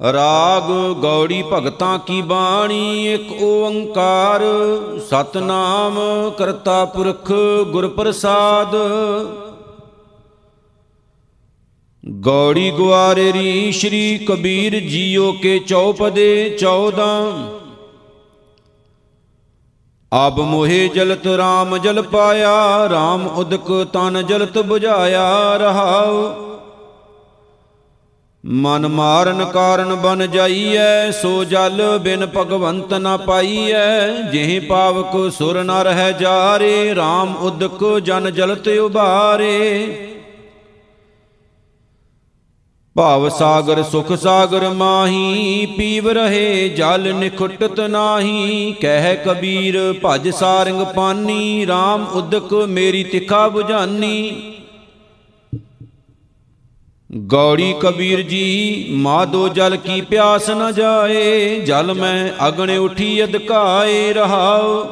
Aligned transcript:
ਰਾਗ 0.00 0.70
ਗੌੜੀ 1.02 1.42
ਭਗਤਾਂ 1.42 1.98
ਕੀ 1.98 2.20
ਬਾਣੀ, 2.22 3.06
ਇੱਕ 3.06 3.42
ਓੰਕਾਰ। 3.42 4.42
ਸਤਨਾਮ 5.10 5.98
ਕਰਤਾ 6.38 6.84
ਪੁਰਖ 6.84 7.32
ਗੁਰ 7.72 7.88
ਪ੍ਰਸਾਦ 7.88 8.76
ਗੌੜੀ 12.04 12.70
ਗੁਆਰੇ 12.70 13.32
ਰੀ 13.32 13.72
ਸ਼੍ਰੀ 13.72 14.18
ਕਬੀਰ 14.18 14.78
ਜੀਓ 14.80 15.32
ਕੇ 15.32 15.58
ਚੌਪਦੇ 15.58 16.56
14 16.60 17.08
ਅਬ 20.12 20.40
ਮੋਹਿ 20.40 20.88
ਜਲਤ 20.88 21.26
RAM 21.38 21.76
ਜਲ 21.78 22.02
ਪਾਇਆ 22.02 22.54
RAM 22.86 23.28
ਉਦਕ 23.36 23.72
ਤਨ 23.92 24.22
ਜਲਤ 24.26 24.58
부ਝਾਇਆ 24.58 25.56
ਰਹਾਉ। 25.56 26.49
ਮਨ 28.44 28.88
ਮਾਰਨ 28.88 29.44
ਕਾਰਨ 29.44 29.94
ਬਨ 29.94 30.26
ਜਾਈਐ, 30.30 31.10
ਸੋ 31.10 31.44
ਜਲ 31.44 31.98
ਬਿਨ 31.98 32.26
ਭਗਵੰਤ 32.26 32.94
ਨ 32.94 33.16
ਪਾਈਐ। 33.16 34.06
ਜਿਹ 34.32 34.60
ਪਾਵਕ 34.60 35.32
ਸੁਰ 35.32 35.62
ਨ 35.62 35.70
ਰਹਿ 35.70 36.12
ਜਾਰੇ 36.12 36.92
RAM 36.92 37.36
ਉਦਕ 37.40 37.98
ਜਨ 37.98 38.30
ਜਲਤ 38.30 38.68
ਉਬਾਰੇ। 38.68 40.06
ਭਾਵ 42.96 43.28
ਸਾਗਰ, 43.28 43.82
ਸੁਖ 43.82 44.12
ਸਾਗਰ 44.12 44.68
ਮਾਹੀ, 44.68 45.66
ਪੀਵ 45.76 46.08
ਰਹੇ 46.08 46.68
ਜਲ 46.68 47.14
ਨਿਖੁੱਟਤ 47.14 47.80
ਨਾਹੀ। 47.80 48.74
ਕਹਿ 48.80 49.16
ਕਬੀਰ, 49.16 49.94
ਭਜ 50.04 50.28
ਸਾਰੰਗ 50.30 50.82
ਪਾਨੀ 50.86 51.66
RAM 51.66 52.06
ਉਦਕ 52.12 52.54
ਮੇਰੀ 52.68 53.04
ਤਿਖਾ 53.04 53.46
부ਝਾਨੀ 53.48 54.30
ਗੌੜੀ 57.16 57.74
ਕਬੀਰ 57.80 58.22
ਜੀ, 58.22 58.86
ਮਾਦੋ 58.90 59.48
ਜਲ 59.48 59.76
ਕੀ 59.76 60.00
ਪਿਆਸ 60.00 60.50
ਨ 60.50 60.72
ਜਾਏ, 60.72 61.60
ਜਲ 61.60 61.94
ਮੈਂ 61.94 62.48
ਅਗਣ 62.48 62.70
ਉਠੀ 62.78 63.24
ਅਧਕਾਏ 63.24 64.12
ਰਹਾਉ। 64.12 64.84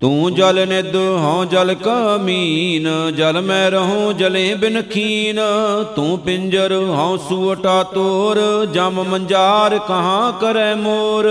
ਤੂੰ 0.00 0.34
ਜਲ 0.34 0.66
ਨਿਦ 0.68 0.96
ਹਉ 0.96 1.44
ਜਲ 1.44 1.74
ਕਮੀਨ, 1.74 3.12
ਜਲ 3.16 3.40
ਮੈਂ 3.40 3.70
ਰਹੂੰ 3.70 4.16
ਜਲੇ 4.16 4.54
ਬਿਨ 4.54 4.82
ਖੀਨ। 4.82 5.40
ਤੂੰ 5.96 6.18
ਪਿੰਜਰ, 6.18 6.72
ਹਉ 6.72 7.16
ਸੂਟਾ 7.16 7.82
ਤੋਰ, 7.82 8.66
ਜਮ 8.66 9.04
ਮੰਜਾਰ 9.04 9.78
ਕਹਾਂ 9.78 10.32
ਕਰੈ 10.32 10.74
ਮੋਰ। 10.74 11.28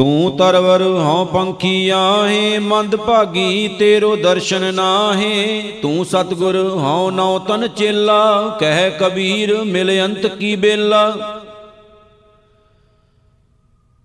ਤੂੰ 0.00 0.36
ਤਰਵਰ 0.36 0.82
ਹਉ 0.82 1.24
ਪੰਖੀ 1.24 1.88
ਆਹੇ, 1.88 2.58
ਮੰਦ 2.58 2.96
ਭਾਗੀ 2.96 3.68
ਤੇਰੋ 3.68 4.16
ਦਰਸ਼ਨ 4.16 4.74
ਨਾਹੇ। 4.74 5.60
ਤੂੰ 5.82 6.04
ਸਤਗੁਰ 6.04 6.56
ਹਉ 6.56 7.10
ਨਉ 7.10 7.38
ਤਨ 7.38 7.68
ਚੇਲਾ, 7.68 8.56
ਕਹਿ 8.60 8.90
ਕਬੀਰ 8.90 9.54
ਮਿਲ 9.64 9.90
ਅੰਤ 10.04 10.26
ਕੀ 10.26 10.56
ਬੇਲਾ। 10.56 11.14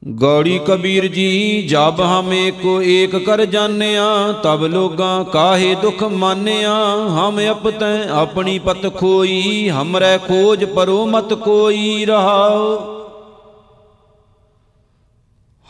ਗੌੜੀ 0.08 0.60
ਕਬੀਰ 0.68 1.08
ਜੀ, 1.08 1.62
ਜਬ 1.62 2.02
ਹਮ 2.02 2.34
ਏਕੋ 2.34 2.82
ਏਕ 2.82 3.16
ਕਰ 3.16 3.46
ਜਾਣਿਆ, 3.46 4.32
ਤਬ 4.44 4.66
ਲੋਗਾ 4.66 5.24
ਕਾਹੇ 5.24 5.76
ਦੁਖ 5.76 6.04
ਮਾਨਿਆ। 6.04 6.74
ਹਮ 7.10 7.40
ਅਪਤੈ 7.52 8.10
ਆਪਣੀ 8.10 8.60
ਪਤ 8.60 8.96
ਖੋਈ, 8.98 9.70
ਹਮਰੇ 9.70 10.18
ਖੋਜ 10.18 10.66
ਪਰੋ 10.66 11.06
ਮਤ 11.06 11.34
ਕੋਈ 11.34 12.06
ਰਹਾਓ 12.06 12.92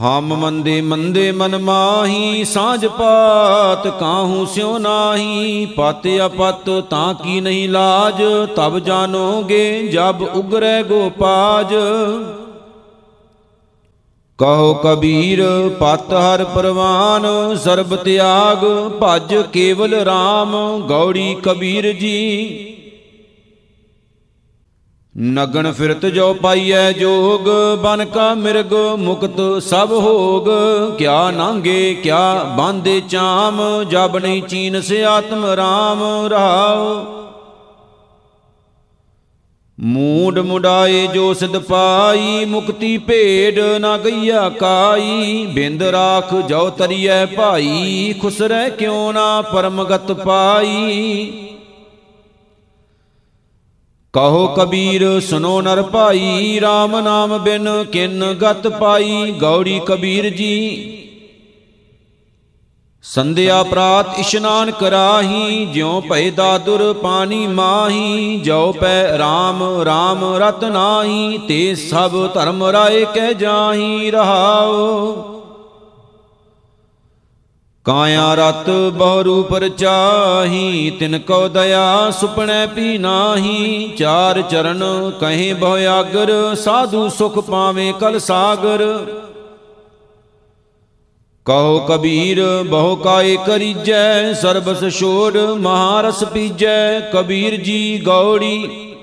ਹਮ 0.02 0.36
ਮੰਦੇ 0.36 0.82
ਮੰਦੇ 0.82 1.32
ਮਨ 1.32 1.58
ਮਾਹੀ 1.58 2.46
ਸਾਜ 2.46 2.86
ਪਾਤ 2.86 3.88
ਕਾਹੂ 3.88 4.46
ਸਿਉ 4.46 4.78
ਨਾਹੀ, 4.78 5.66
ਪਤ 5.66 6.08
ਅਪਤ 6.26 6.70
ਤਾਂ 6.90 7.14
ਕੀ 7.14 7.42
ਨਹੀਂ 7.42 7.70
ਲਾਜ, 7.70 8.22
ਤਬ 8.56 8.80
ਜਾਣੋਗੇ 8.80 9.88
ਜਬ 9.88 10.22
ਉਗਰੈ 10.36 10.84
ਗੋਪਾਜ। 10.84 11.74
ਕਹੋ 14.40 14.74
ਕਬੀਰ, 14.74 15.44
ਪਤ 15.80 16.14
ਹਰ 16.14 16.44
ਪਰਵਾਨ, 16.44 17.56
ਸਰਬ 17.56 17.96
ਤਿਆਗ, 17.96 18.66
ਭਜ 19.04 19.36
ਕੇਵਲ 19.54 19.94
RAM 19.94 20.56
ਗੌੜੀ 20.88 21.36
ਕਬੀਰ 21.44 21.92
ਜੀ। 21.92 22.75
ਨਗਣ 25.22 25.72
ਫਿਰਤ 25.72 26.06
ਜੋ 26.06 26.34
ਪਾਈਐ 26.34 26.92
ਜੋਗ, 26.92 27.46
ਬਨ 27.84 28.06
ਕਾ 28.06 28.34
ਮਿਰਗ 28.34 28.74
ਮੁਕਤ 28.98 29.64
ਸਭ 29.64 29.88
ਹੋਗ। 29.92 30.48
ਕਿਆ 30.98 31.32
ਨਾਂਗੇ, 31.32 31.94
ਕਿਆ 31.94 32.44
ਬਾਂਦੇ 32.58 33.02
ਚਾਮ, 33.10 33.84
ਜਬ 33.90 34.18
ਨਹੀਂ 34.18 34.44
ਚੀਨ 34.44 34.82
ਸੇ 34.82 35.04
ਆਤਮ 35.04 35.46
ਰਾਮ 35.46 36.26
ਰਹਾਉ 36.26 37.06
ਮੂਡ 39.80 40.40
ਮੁਡਾਏ 40.40 41.08
ਜੋ 41.08 41.34
ਸਿਧ 41.34 41.58
ਪਾਈ, 41.58 42.46
ਮੁਕਤੀ 42.46 42.98
ਭੇਡ 42.98 43.60
ਨਾ 43.60 43.98
ਗਈਆ 43.98 44.50
ਕਾਈ। 44.50 45.46
ਬਿੰਦ 45.46 45.84
ਰਾਖ 45.84 46.36
ਜੋ 46.36 46.70
ਤਰੀਐ 46.70 47.26
ਭਾਈ, 47.26 48.14
ਖੁਸਰੈ 48.22 48.70
ਕਿਉ 48.70 49.12
ਨਾ 49.12 49.42
ਪਰਮਗਤ 49.42 50.12
ਪਾਈ। 50.12 51.32
ਕਹੋ 54.16 54.46
ਕਬੀਰ 54.48 55.04
ਸੁਨੋ 55.20 55.62
ਨਰ 55.62 55.82
ਭਾਈ 55.84 56.60
RAM 56.60 57.02
ਨਾਮ 57.02 57.38
ਬਿਨ 57.38 57.68
ਕਿਨ 57.84 58.24
ਗਤ 58.34 58.68
ਪਾਈ। 58.68 59.32
ਗੌੜੀ 59.32 59.80
ਕਬੀਰ 59.86 60.30
ਜੀ, 60.30 61.02
ਸੰਧਿਆ 63.04 63.62
ਪ੍ਰਾਤ 63.64 64.20
ਇਸ਼ਨਾਨ 64.20 64.72
ਕਰਾਹੀ, 64.72 65.66
ਜਿਉ 65.66 66.00
ਭੈ 66.02 66.30
ਦਾਦੁਰ 66.30 66.94
ਪਾਣੀ 66.94 67.46
ਮਾਹੀ। 67.48 68.40
ਜੋ 68.40 68.72
ਪੈ 68.72 69.04
RAM 69.18 69.64
RAM 69.88 70.26
ਰਤ 70.40 70.64
ਨਾਹੀ, 70.64 71.38
ਤੇ 71.38 71.76
ਸਭ 71.76 72.18
ਧਰਮ 72.34 72.64
ਰਾਏ 72.64 73.06
ਕਹਿ 73.06 73.34
ਜਾਹੀ 73.34 74.12
ਰਹਾਓ 74.12 75.35
ਕਾਇਆ 77.86 78.34
ਰਤ 78.34 78.70
ਬਹੁ 78.70 79.24
ਰੂਪ 79.24 79.54
ਰਚਾਹੀ 79.54 80.90
ਤਿਨ 81.00 81.20
ਕੋ 81.20 81.48
ਦਇਆ 81.48 82.12
ਸੁਪਣੈ 82.12 82.66
ਪੀ 82.66 82.98
ਨਾਹੀ। 82.98 83.94
ਚਾਰ 83.98 84.42
ਚਰਨ 84.42 85.12
ਕਹੇ 85.20 85.54
ਬਹੁ 85.54 85.76
ਆਗਰ, 85.90 86.56
ਸਾਧੂ 86.56 87.10
ਸੁਖ 87.10 87.40
ਪਾਵੇ 87.40 87.94
ਕਲ 88.00 88.20
ਸਾਗਰ। 88.20 88.84
ਕਹੋ 91.46 91.80
ਕਬੀਰ, 91.80 92.42
ਬਹੁ 92.68 92.96
ਕਾਏ 92.96 93.38
ਕਰੀਜੈ, 93.48 94.34
ਸਰਬਸ 94.34 95.00
ਛੋੜ 95.00 95.38
ਮਹਾਰਸ 95.38 96.24
ਪੀਜੈ। 96.24 97.00
ਕਬੀਰ 97.00 97.56
ਜੀ 97.56 98.02
ਗੌੜੀ 98.06 98.95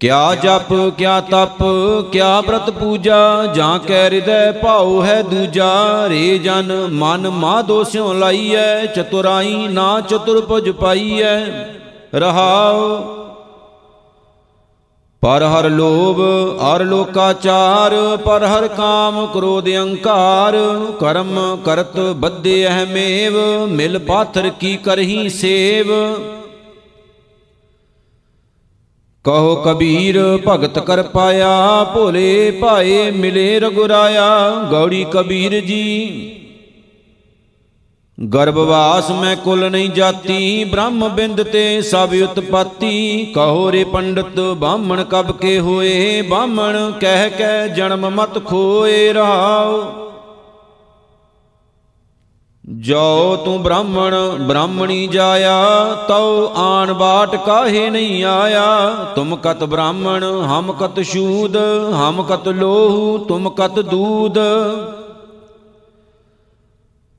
ਕਿਆ 0.00 0.34
ਜਪ, 0.34 0.90
ਕਿਆ 0.98 1.20
ਤਪ, 1.20 1.62
ਕਿਆ 2.12 2.40
ਬ੍ਰਤ 2.40 2.70
ਪੂਜਾ, 2.70 3.46
ਜਾਂ 3.54 3.78
ਕੈ 3.78 4.04
ਹਿਰਦੈ 4.04 4.52
ਭਾਉ 4.52 5.02
ਹੈ 5.02 5.22
ਦੂਜਾ, 5.22 6.08
ਰੇ 6.08 6.38
ਜਨ 6.38 6.88
ਮਨ 6.92 7.28
ਮਾਧੋ 7.28 7.84
ਸਿਉ 7.84 8.12
ਲਾਈਐ, 8.12 8.86
ਚਤੁਰਾਈ 8.86 9.68
ਨਾ 9.68 10.00
ਚਤੁਰ 10.00 10.40
ਪੁਜ 10.40 10.70
ਪਾਈਐ। 10.70 11.36
ਰਹਾਉ। 12.14 13.00
ਪਰ 15.20 15.42
ਹਰ 15.42 15.70
ਲੋਭ 15.70 16.20
ਅਰ 16.74 16.84
ਲੋਕਾਚਾਰ, 16.84 18.16
ਪਰ 18.16 18.44
ਹਰ 18.44 18.68
ਕਾਮ 18.68 19.26
ਕ੍ਰੋਧ 19.26 19.68
ਅਹੰਕਾਰ, 19.68 20.56
ਕਰਮ 21.00 21.58
ਕਰਤ 21.64 22.00
ਬੱਧੇ 22.00 22.66
ਅਹਮੇਵ, 22.66 23.66
ਮਿਲ 23.66 23.98
ਪਾਥਰ 23.98 24.50
ਕੀ 24.60 24.76
ਕਰਹੀ 24.76 25.28
ਸੇਵ। 25.28 25.86
ਕਹੋ 29.26 29.54
ਕਬੀਰ, 29.54 30.18
ਭਗਤ 30.48 30.78
ਕਰ 30.78 31.02
ਪਾਇਆ, 31.02 31.84
ਭੋਲੇ 31.84 32.50
ਭਾਏ 32.50 33.10
ਮਿਲੇ 33.10 33.60
ਰਗੁਰਾਇਆ, 33.60 34.50
ਗੌੜੀ 34.70 35.04
ਕਬੀਰ 35.12 35.60
ਜੀ। 35.60 36.32
ਗਰਭਵਾਸ 38.18 39.10
ਮੈਂ 39.10 39.36
ਕੁਲ 39.36 39.70
ਨਹੀਂ 39.70 39.90
ਜਾਤੀ, 39.90 40.64
ਬ੍ਰਹਮ 40.64 41.08
ਬਿੰਦ 41.08 41.42
ਤੇ 41.42 41.80
ਸਭ 41.80 42.14
ਉਤਪਾਤੀ। 42.22 43.24
ਕਹੋ 43.34 43.72
ਰੇ 43.72 43.84
ਪੰਡਤ, 43.84 44.40
ਬਾਹਮਣ 44.40 45.04
ਕਬ 45.04 45.32
ਕੇ 45.32 45.58
ਹੋਏ, 45.60 46.22
ਬਾਹਮਣ 46.22 46.92
ਕਹਿ 47.00 47.30
ਕਹਿ 47.30 47.68
ਜਨਮ 47.68 48.10
ਮਤ 48.10 48.44
ਖੋਏ 48.44 49.12
ਰਹਾਓ 49.12 49.82
ਜੋ 52.68 53.36
ਤੂੰ 53.44 53.62
ਬ੍ਰਾਹਮਣ, 53.62 54.14
ਬ੍ਰਾਹਮਣੀ 54.46 55.06
ਜਾਇਆ, 55.06 55.64
ਤਉ 56.08 56.52
ਆਣ 56.56 56.92
ਬਾਟ 56.92 57.36
ਕਾਹੇ 57.36 57.90
ਨਹੀਂ 57.90 58.24
ਆਇਆ। 58.24 58.92
ਤੁਮ 59.14 59.36
ਕਤ 59.36 59.64
ਬ੍ਰਾਹਮਣ, 59.64 60.24
ਹਮ 60.24 60.72
ਕਤ 60.72 61.00
ਸ਼ੂਦ 61.00 61.56
ਹਮ 61.92 62.22
ਕਤ 62.22 62.48
ਲੋਹੂ, 62.48 63.18
ਤੁਮ 63.18 63.50
ਕਤ 63.50 63.80
ਦੂਦ। 63.80 64.38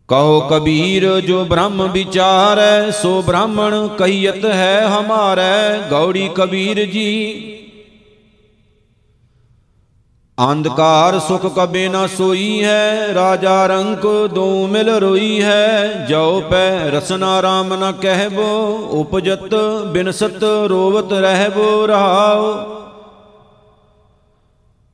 ਕਹੋ 0.07 0.39
ਕਬੀਰ, 0.39 1.19
ਜੋ 1.19 1.45
ਬ੍ਰਹਮ 1.45 1.91
ਵਿਚਾਰੈ, 1.91 2.91
ਸੋ 2.91 3.21
ਬ੍ਰਾਹਮਣ 3.21 3.87
ਕਹੀਤ 3.87 4.45
ਹੈ 4.45 4.87
ਹਮਾਰੈ। 4.87 5.77
ਗੌੜੀ 5.91 6.29
ਕਬੀਰ 6.35 6.85
ਜੀ 6.85 7.33
ਅੰਧਕਾਰ 10.37 11.17
ਸੁਖ 11.19 11.45
ਕਬੇ 11.55 11.87
ਨਾ 11.87 12.05
ਸੋਈ 12.07 12.63
ਹੈ, 12.63 13.13
ਰਾਜਾ 13.13 13.65
ਰੰਕ 13.67 14.05
ਦੋ 14.33 14.67
ਮਿਲ 14.67 14.89
ਰੋਈ 14.89 15.41
ਹੈ। 15.43 16.05
ਜੋ 16.09 16.41
ਪੈ 16.49 16.89
ਰਸਨਾ 16.89 17.41
ਰਾਮ 17.41 17.73
ਨ 17.73 17.91
ਕਹਿਬੋ, 17.91 18.43
ਉਪਜਤ 18.91 19.55
ਬਿਨਸਤ 19.93 20.43
ਰੋਵਤ 20.69 21.13
ਰਹਿਬੋ 21.13 21.85
ਰਹਾਓ 21.87 22.53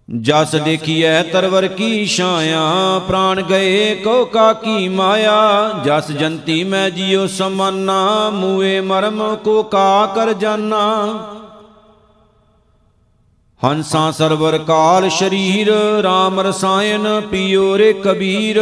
ਜਸ 0.10 0.56
ਦੇਖੀਐ 0.56 1.22
ਤਰਵਰ 1.24 1.68
ਕੀ 1.68 2.06
ਛਾਇਆ, 2.06 2.62
ਪ੍ਰਾਣ 3.08 3.42
ਗਏ 3.42 3.96
ਕੋ 3.96 4.26
ਕਾ 4.26 4.52
ਕੀ 4.54 4.88
ਮਾਇਆ। 4.90 5.72
ਜਸ 5.86 6.12
ਜੰਤੀ 6.12 6.64
ਮੈਂ 6.64 6.90
ਜਿਉ 6.90 7.28
ਸਮਾਨਾ, 7.28 8.30
ਮੂਏ 8.30 8.80
ਮਰਮ 8.82 9.36
ਕੋ 9.36 9.64
ਕਾ 9.64 10.06
ਕਰ 10.16 10.34
ਜਾਨਾ। 10.34 10.84
ਹੰਸਾਂ 13.66 14.12
ਸਰਵਰ 14.12 14.58
ਕਾਲ 14.58 15.10
ਸ਼ਰੀਰ 15.10 15.70
RAM 16.06 16.40
ਰਸਾਇਨ 16.40 17.22
ਪੀਓ 17.22 17.78
ਰੇ 17.78 17.94
ਕਬੀਰ 17.94 18.60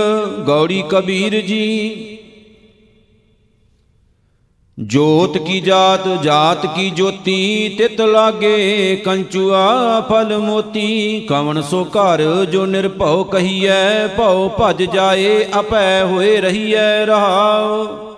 ਗੌੜੀ 0.47 0.83
ਕਬੀਰ 0.89 1.39
ਜੀ। 1.41 2.17
ਜੋਤ 4.77 5.37
ਕੀ 5.37 5.59
ਜਾਤ 5.61 6.07
ਜਾਤ 6.23 6.65
ਕੀ 6.75 6.89
ਜੋਤੀ, 6.89 7.69
ਤਿਤ 7.77 8.01
ਲਾਗੇ 8.01 8.95
ਕੰਚੂਆ 8.95 9.99
ਫਲ 10.09 10.37
ਮੋਤੀ। 10.37 11.19
ਕਵਣ 11.29 11.61
ਸੋ 11.61 11.83
ਘਰ 11.85 12.45
ਜੋ 12.45 12.65
ਨਿਰਭਉ 12.65 13.23
ਕਹੀਐ, 13.23 14.07
ਭਉ 14.07 14.49
ਭਜ 14.61 14.83
ਜਾਏ 14.83 15.45
ਅਪੈ 15.59 16.03
ਹੋਏ 16.03 16.41
ਰਹੀਐ 16.41 17.05
ਰਹਾਉ। 17.05 18.10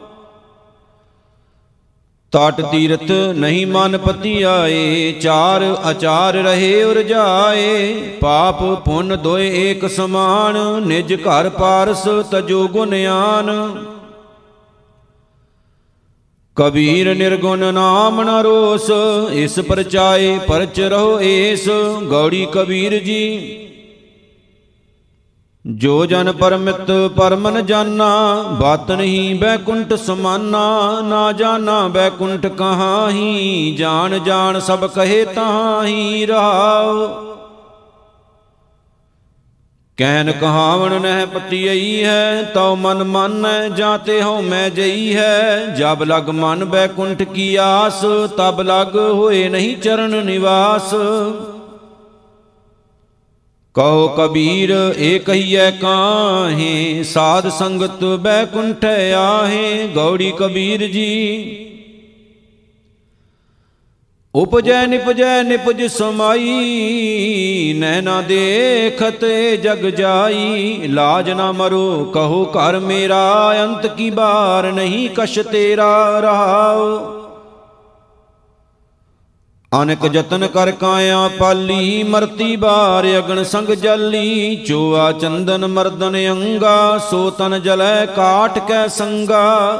ਟਟ 2.33 2.61
ਤੀਰਥ 2.61 3.11
ਨਹੀਂ 3.35 3.65
ਮਨ 3.67 3.97
ਪਤੀ 3.97 4.41
ਆਏ 4.41 5.11
ਚਾਰ 5.21 5.63
ਆਚਾਰ 5.85 6.35
ਰਹੇ 6.35 6.83
ਉਰਜਾਏ 6.83 7.93
ਪਾਪ 8.21 8.63
ਪੁੰਨ 8.85 9.15
ਦੋਏ 9.15 9.49
ਏਕ 9.59 9.87
ਸਮਾਨ, 9.87 10.57
ਨਿਜ 10.85 11.13
ਘਰ 11.15 11.49
ਪਾਰਸ 11.49 12.03
ਤਜੋ 12.31 12.67
ਗੁਨਿਆਨ 12.67 13.51
ਕਬੀਰ 16.57 17.13
ਨਿਰਗੁਣ 17.15 17.71
ਨਾਮ 17.73 18.21
ਨ 18.21 18.41
ਰੋਸ, 18.43 18.89
ਇਸ 19.33 19.59
ਪਰਚਾਏ 19.59 20.37
ਪਰਚ 20.47 20.79
ਰਹੋ 20.81 21.19
ਏਸ, 21.21 21.67
ਗੌੜੀ 22.03 22.45
ਕਬੀਰ 22.53 22.97
ਜੀ। 23.03 23.62
ਜੋ 25.65 26.05
ਜਨ 26.05 26.31
ਪਰਮਿਤ 26.31 26.91
ਪਰਮਨ 27.15 27.65
ਜਾਨਾ, 27.65 28.33
ਬਾਤ 28.59 28.91
ਨਹੀਂ 28.91 29.35
ਬੈਕੁੰਠ 29.35 29.93
ਸਮਾਨਾ, 29.93 31.01
ਨਾ 31.01 31.31
ਜਾਣਾ 31.31 31.87
ਬੈਕੁੰਠ 31.87 32.47
ਕਹਾਹੀ, 32.47 33.75
ਜਾਣ 33.79 34.19
ਜਾਣ 34.19 34.59
ਸਭ 34.59 34.85
ਕਹੇ 34.87 35.25
ਤਾਹੀ 35.25 36.25
ਰਹਾਉ 36.25 37.07
ਕਹਿਨ 39.97 40.31
ਕਹਾਵਣ 40.31 41.01
ਨਹਿ 41.01 41.25
ਪਤੀਈ 41.25 42.03
ਹੈ, 42.03 42.43
ਤਉ 42.43 42.75
ਮਨ 42.75 43.03
ਮਾਨੈ 43.03 43.69
ਜਾਤੇ 43.69 44.21
ਹਉ 44.21 44.41
ਮੈਂ 44.41 44.69
ਜਈ 44.69 45.15
ਹੈ। 45.15 45.65
ਜਬ 45.79 46.03
ਲਗ 46.03 46.29
ਮਨ 46.29 46.65
ਬੈਕੁੰਠ 46.65 47.23
ਕੀ 47.23 47.55
ਆਸ, 47.55 48.05
ਤਬ 48.37 48.61
ਲਗ 48.61 48.95
ਹੋਏ 48.95 49.49
ਨਹੀਂ 49.49 49.77
ਚਰਨ 49.77 50.25
ਨਿਵਾਸ। 50.25 50.93
ਕਹੋ 53.73 54.07
ਕਬੀਰ 54.07 54.93
ਏ 54.97 55.19
ਕਹੀਐ 55.19 55.71
ਕਾਹੇ? 55.71 57.03
ਸਾਧ 57.03 57.49
ਸੰਗਤ 57.49 58.03
ਬੈਕੁੰਠ 58.03 58.85
ਆਹੇ, 59.17 59.87
ਗੌੜੀ 59.87 60.33
ਕਬੀਰ 60.37 60.87
ਜੀ। 60.87 61.69
ਉਪਜੈ 64.35 64.87
ਨਿਪਜੈ 64.87 65.43
ਨਿਪਜ 65.43 65.83
ਸਮਾਈ, 65.83 67.73
ਨੈਣਾ 67.77 68.21
ਦੇਖਤ 68.21 69.25
ਜਗ 69.63 69.85
ਜਾਈ। 69.89 70.79
ਲਾਜ 70.87 71.29
ਨਾ 71.29 71.51
ਮਰੋ, 71.51 72.05
ਕਹੋ 72.05 72.45
ਘਰ 72.45 72.79
ਮੇਰਾ, 72.79 73.53
ਅੰਤ 73.63 73.87
ਕੀ 73.87 74.09
ਬਾਰ 74.09 74.71
ਨਹੀਂ 74.71 75.09
ਕਛ 75.09 75.39
ਤੇਰਾ 75.39 76.19
ਰਹਾਓ 76.19 77.22
ਅਨਕ 79.81 80.07
ਜਤਨ 80.07 80.47
ਕਰ 80.47 80.71
ਕਾਇਆ 80.71 81.29
ਪਾਲੀ, 81.39 82.03
ਮਰਤੀ 82.03 82.55
ਬਾਰ 82.55 83.07
ਅਗਣ 83.17 83.43
ਸੰਗ 83.43 83.67
ਜਲੀ। 83.67 84.55
ਚੋਆ 84.55 85.11
ਚੰਦਨ 85.11 85.67
ਮਰਦਨ 85.67 86.17
ਅੰਗਾ, 86.31 86.97
ਸੋ 86.97 87.29
ਤਨ 87.29 87.61
ਜਲੈ 87.61 88.05
ਕਾਟ 88.05 88.59
ਕੈ 88.67 88.87
ਸੰਗਾ। 88.87 89.75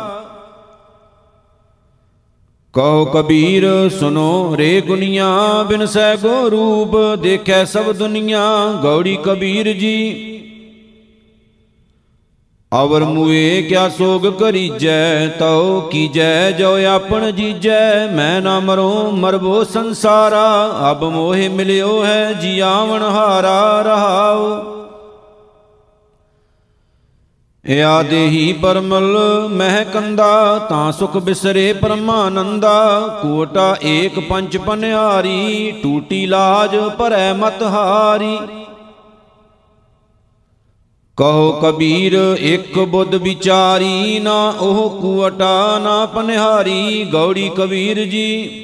ਕਹੋ 2.74 3.06
ਕਬੀਰ, 3.06 3.90
ਸੁਨੋ 4.00 4.56
ਰੇ 4.58 4.82
ਗੁਨੀਆ, 4.82 5.64
ਬਿਨ 5.64 5.86
ਸੈ 5.86 6.16
ਗੋ 6.16 6.50
ਰੂਪ, 6.50 7.16
ਦੇਖੈ 7.16 7.66
ਸਭ 7.66 7.92
ਦੁਨੀਆ, 7.92 8.66
ਗੌੜੀ 8.84 9.18
ਕਬੀਰ 9.24 9.74
ਜੀ। 9.74 10.33
ਅਵਰ 12.82 13.04
ਮੂਏ 13.04 13.62
ਕਿਆ 13.62 13.90
ਸੋਗ 13.90 14.28
ਕਰੀਜੈ, 14.28 15.28
ਤਉ 15.28 15.82
ਕੀਜੈ, 15.82 16.52
ਜੋ 16.52 16.86
ਆਪਣ 16.86 17.32
ਜੀਜੈ। 17.32 18.08
ਮੈਂ 18.08 18.42
ਨਾ 18.42 18.60
ਮਰੋ, 18.60 19.12
ਮਰਬੋ 19.12 19.64
ਸੰਸਾਰਾ, 19.64 20.76
ਅਬ 20.92 21.04
ਮੋਹਿ 21.04 21.50
ਮਿਲਿਓ 21.50 22.04
ਹੈ 22.04 22.34
ਜੀਆਵਣ 22.34 23.04
ਹਾਰਾ, 23.04 23.82
ਰਹਾਉ। 23.82 24.62
ਇਆ 27.70 28.04
ਦੇਹੀ 28.04 28.54
ਪਰਮਲ 28.54 29.18
ਮਹਿ 29.52 29.86
ਕੰਦਾ, 29.86 30.60
ਤਾਂ 30.70 30.92
ਸੁਖ 30.92 31.18
ਬਿਸਰੇ 31.18 31.74
ਪਰਮਾਨੰਦਾ। 31.74 33.00
ਕੋਟਾ 33.22 33.76
ਏਕ 33.84 34.20
ਪੰਚ 34.20 34.58
ਪਨਿਆਰੀ 34.58 35.74
ਟੂਟੀ 35.84 36.26
ਲਾਜ 36.26 36.76
ਭਰੈ 36.76 37.34
ਮਤ 37.34 37.64
ਹਾਰੀ। 37.64 38.38
ਕਹੋ 41.18 41.52
ਕਬੀਰ, 41.52 42.14
ਇੱਕ 42.40 42.80
ਬੁੱਧ 42.80 43.16
ਵਿਚਾਰੀ 43.16 44.20
ਨਾ 44.20 44.50
ਉਹ 44.50 45.02
ਕੁਵਟਾ 45.02 45.80
ਨਾ 45.80 46.06
ਪਨਿਹਾਰੀ, 46.06 47.04
ਗੌੜੀ 47.04 47.50
ਕਬੀਰ 47.50 48.04
ਜੀ। 48.06 48.60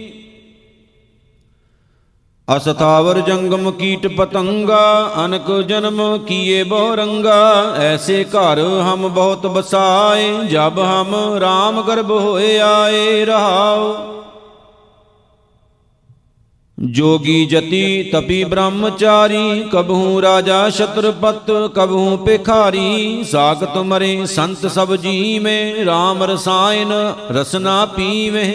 ਅਸਥਾਵਰ 2.48 3.20
ਜੰਗਮ 3.20 3.72
ਕੀਟ 3.72 4.08
ਪਤੰਗਾ, 4.08 5.12
ਅਨਕ 5.26 5.52
ਜਨਮ 5.62 6.18
ਕੀਏ 6.18 6.64
ਬਹੁ 6.64 6.96
ਰੰਗਾ 6.96 7.76
ਐਸੇ 7.78 8.24
ਘਰ 8.24 8.60
ਹਮ 8.60 9.08
ਬਹੁਤ 9.08 9.46
ਬਸਾਏ 9.48 10.32
ਜਬ 10.48 10.80
ਹਮ 10.80 11.16
RAM 11.38 11.82
ਗਰਭ 11.88 12.12
ਹੋਏ 12.12 12.58
ਆਏ 12.60 13.26
ਰਹਾਓ। 13.26 13.96
ਜੋਗੀ 16.80 17.46
ਜਤੀ 17.46 18.04
ਤਪੀ 18.04 18.44
ਬ੍ਰਹਮਚਾਰੀ, 18.44 19.64
ਕਬਹੂ 19.72 20.22
ਰਾਜਾ 20.22 20.70
ਛਤਰਪਤ, 20.70 21.52
ਕਬਹੂ 21.76 22.18
ਭਿਖਾਰੀ 22.18 23.24
ਸਾਖਤ 23.24 23.78
ਮਰੇ 23.78 24.26
ਸੰਤ 24.26 24.66
ਸਭ 24.68 24.96
ਜੀਵੇ 24.96 25.84
RAM 25.84 26.24
ਰਸਾਇਨ 26.24 26.92
ਰਸਨਾ 27.32 27.86
ਪੀਵੇ। 27.86 28.54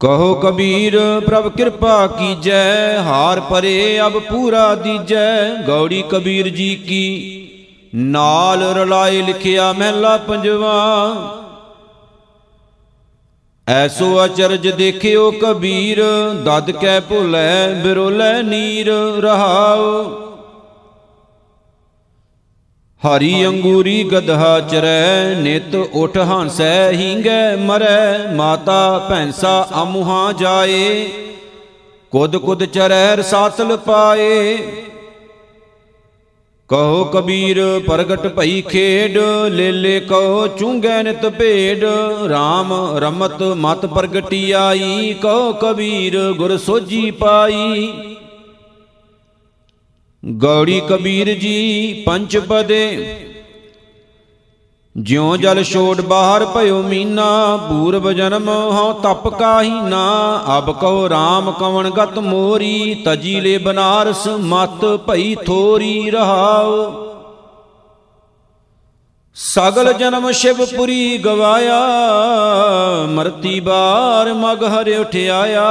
ਕਹੋ 0.00 0.34
ਕਬੀਰ, 0.34 0.98
ਪ੍ਰਭ 1.26 1.48
ਕਿਰਪਾ 1.48 2.06
ਕੀਜੈ, 2.06 2.98
ਹਾਰ 3.02 3.40
ਪਰੇ 3.40 4.00
ਅਬ 4.06 4.18
ਪੂਰਾ 4.18 4.74
ਦੀਜੈ, 4.74 5.54
ਗੌੜੀ 5.66 6.02
ਕਬੀਰ 6.10 6.48
ਜੀ 6.48 6.74
ਕੀ, 6.76 7.48
ਨਾਲ 7.94 8.62
ਰਲਾਏ 8.74 9.22
ਲਿਖਿਆ 9.22 9.72
ਮਹਿਲਾ 9.72 10.16
ਪੰਜਵਾ। 10.16 11.43
ਐਸੋ 13.68 14.24
ਅਚਰਜ 14.24 14.68
ਦੇਖਿਓ 14.68 15.30
ਕਬੀਰ, 15.30 16.04
ਦਦ 16.44 16.70
ਕੈ 16.70 17.00
ਭੁਲੈ, 17.00 17.68
ਬਿਰੋਲੇ 17.68 18.42
ਨੀਰ, 18.42 18.90
ਰਹਾਉ। 19.20 20.04
ਹਰੀ 23.02 23.46
ਅੰਗੂਰੀ 23.46 24.04
ਗਧਾ 24.04 24.60
ਚਰੈ, 24.60 25.34
ਨਿਤ 25.34 25.74
ਉਠ 25.74 26.16
ਹਾਂਸੈ, 26.18 26.92
ਹੀਂਗੈ 26.92 27.56
ਮਰੈ, 27.56 28.32
ਮਾਤਾ 28.34 29.06
ਭੈਂਸਾ 29.10 29.68
ਅਮੁਹਾ 29.82 30.32
ਜਾਏ। 30.32 31.08
ਕੁਦ 32.10 32.36
ਕੁਦ 32.36 32.64
ਚਰੈ, 32.64 33.16
ਰਸਾਤਲ 33.16 33.76
ਪਾਏ। 33.76 34.58
ਕਹੋ 36.70 37.04
ਕਬੀਰ, 37.04 37.58
ਪ੍ਰਗਟ 37.86 38.26
ਭਈ 38.26 38.60
ਖੇਡ, 38.62 39.18
ਲੇਲੇ 39.52 39.98
ਕਹੋ 40.00 40.46
ਚੁੰਗੈ 40.58 41.02
ਨਿਤ 41.02 41.26
ਭੇਡ 41.28 41.84
RAM 42.30 42.72
ਰਮਤ 43.00 43.42
ਮਤ 43.56 43.84
ਪ੍ਰਗਟੀ 43.86 44.50
ਆਈ, 44.52 45.14
ਕਹੋ 45.22 45.52
ਕਬੀਰ 45.52 46.16
ਗੁਰ 46.32 46.56
ਸੋਜੀ 46.58 47.10
ਪਾਈ। 47.10 47.92
ਗੌੜੀ 50.22 50.80
ਕਬੀਰ 50.88 51.32
ਜੀ, 51.34 52.02
ਪੰਜ 52.06 52.36
ਪਦੇ 52.38 52.84
ਜਿਉ 54.96 55.36
ਜਲ 55.36 55.62
ਛੋੜ 55.64 56.00
ਬਾਹਰ 56.00 56.44
ਭਇਓ 56.46 56.82
ਮੀਨਾ, 56.82 57.56
ਪੂਰਬ 57.56 58.12
ਜਨਮ 58.12 58.48
ਹਉ 58.48 58.92
ਤਪ 58.92 59.28
ਕਾਹੀ 59.28 59.70
ਨਾ। 59.70 60.42
ਅਬ 60.58 60.70
ਕਉ 60.72 61.06
RAM 61.08 61.52
ਕਵਣ 61.52 61.90
ਗਤ 61.90 62.18
ਮੋਰੀ 62.18 63.02
ਤਜੀ 63.04 63.40
ਲੈ 63.40 63.58
ਬਨਾਰਸ 63.58 64.26
ਮਤ 64.28 64.84
ਭਈ 65.06 65.34
ਥੋਰੀ 65.34 66.10
ਰਹਾਉ। 66.10 66.92
ਸਗਲ 69.34 69.92
ਜਨਮ 69.92 70.30
ਸ਼ਿਵਪੁਰੀ 70.30 71.18
ਗਵਾਇਆ, 71.18 71.80
ਮਰਤੀ 73.08 73.60
ਬਾਰ 73.60 74.32
ਮਗ 74.34 74.64
ਹਰਿ 74.64 74.96
ਉਠਿਆਇਆ। 74.96 75.68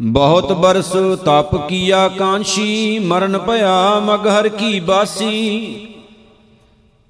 ਬਹੁਤ 0.00 0.52
ਬਰਸ 0.52 0.92
ਤਪ 1.24 1.68
ਕੀਆ 1.68 2.08
ਕਾਂਸ਼ੀ, 2.08 2.98
ਮਰਨ 2.98 3.38
ਭਇਆ 3.38 4.00
ਮਗਹਰ 4.00 4.48
ਕੀ 4.48 4.80
ਬਾਸੀ। 4.80 5.86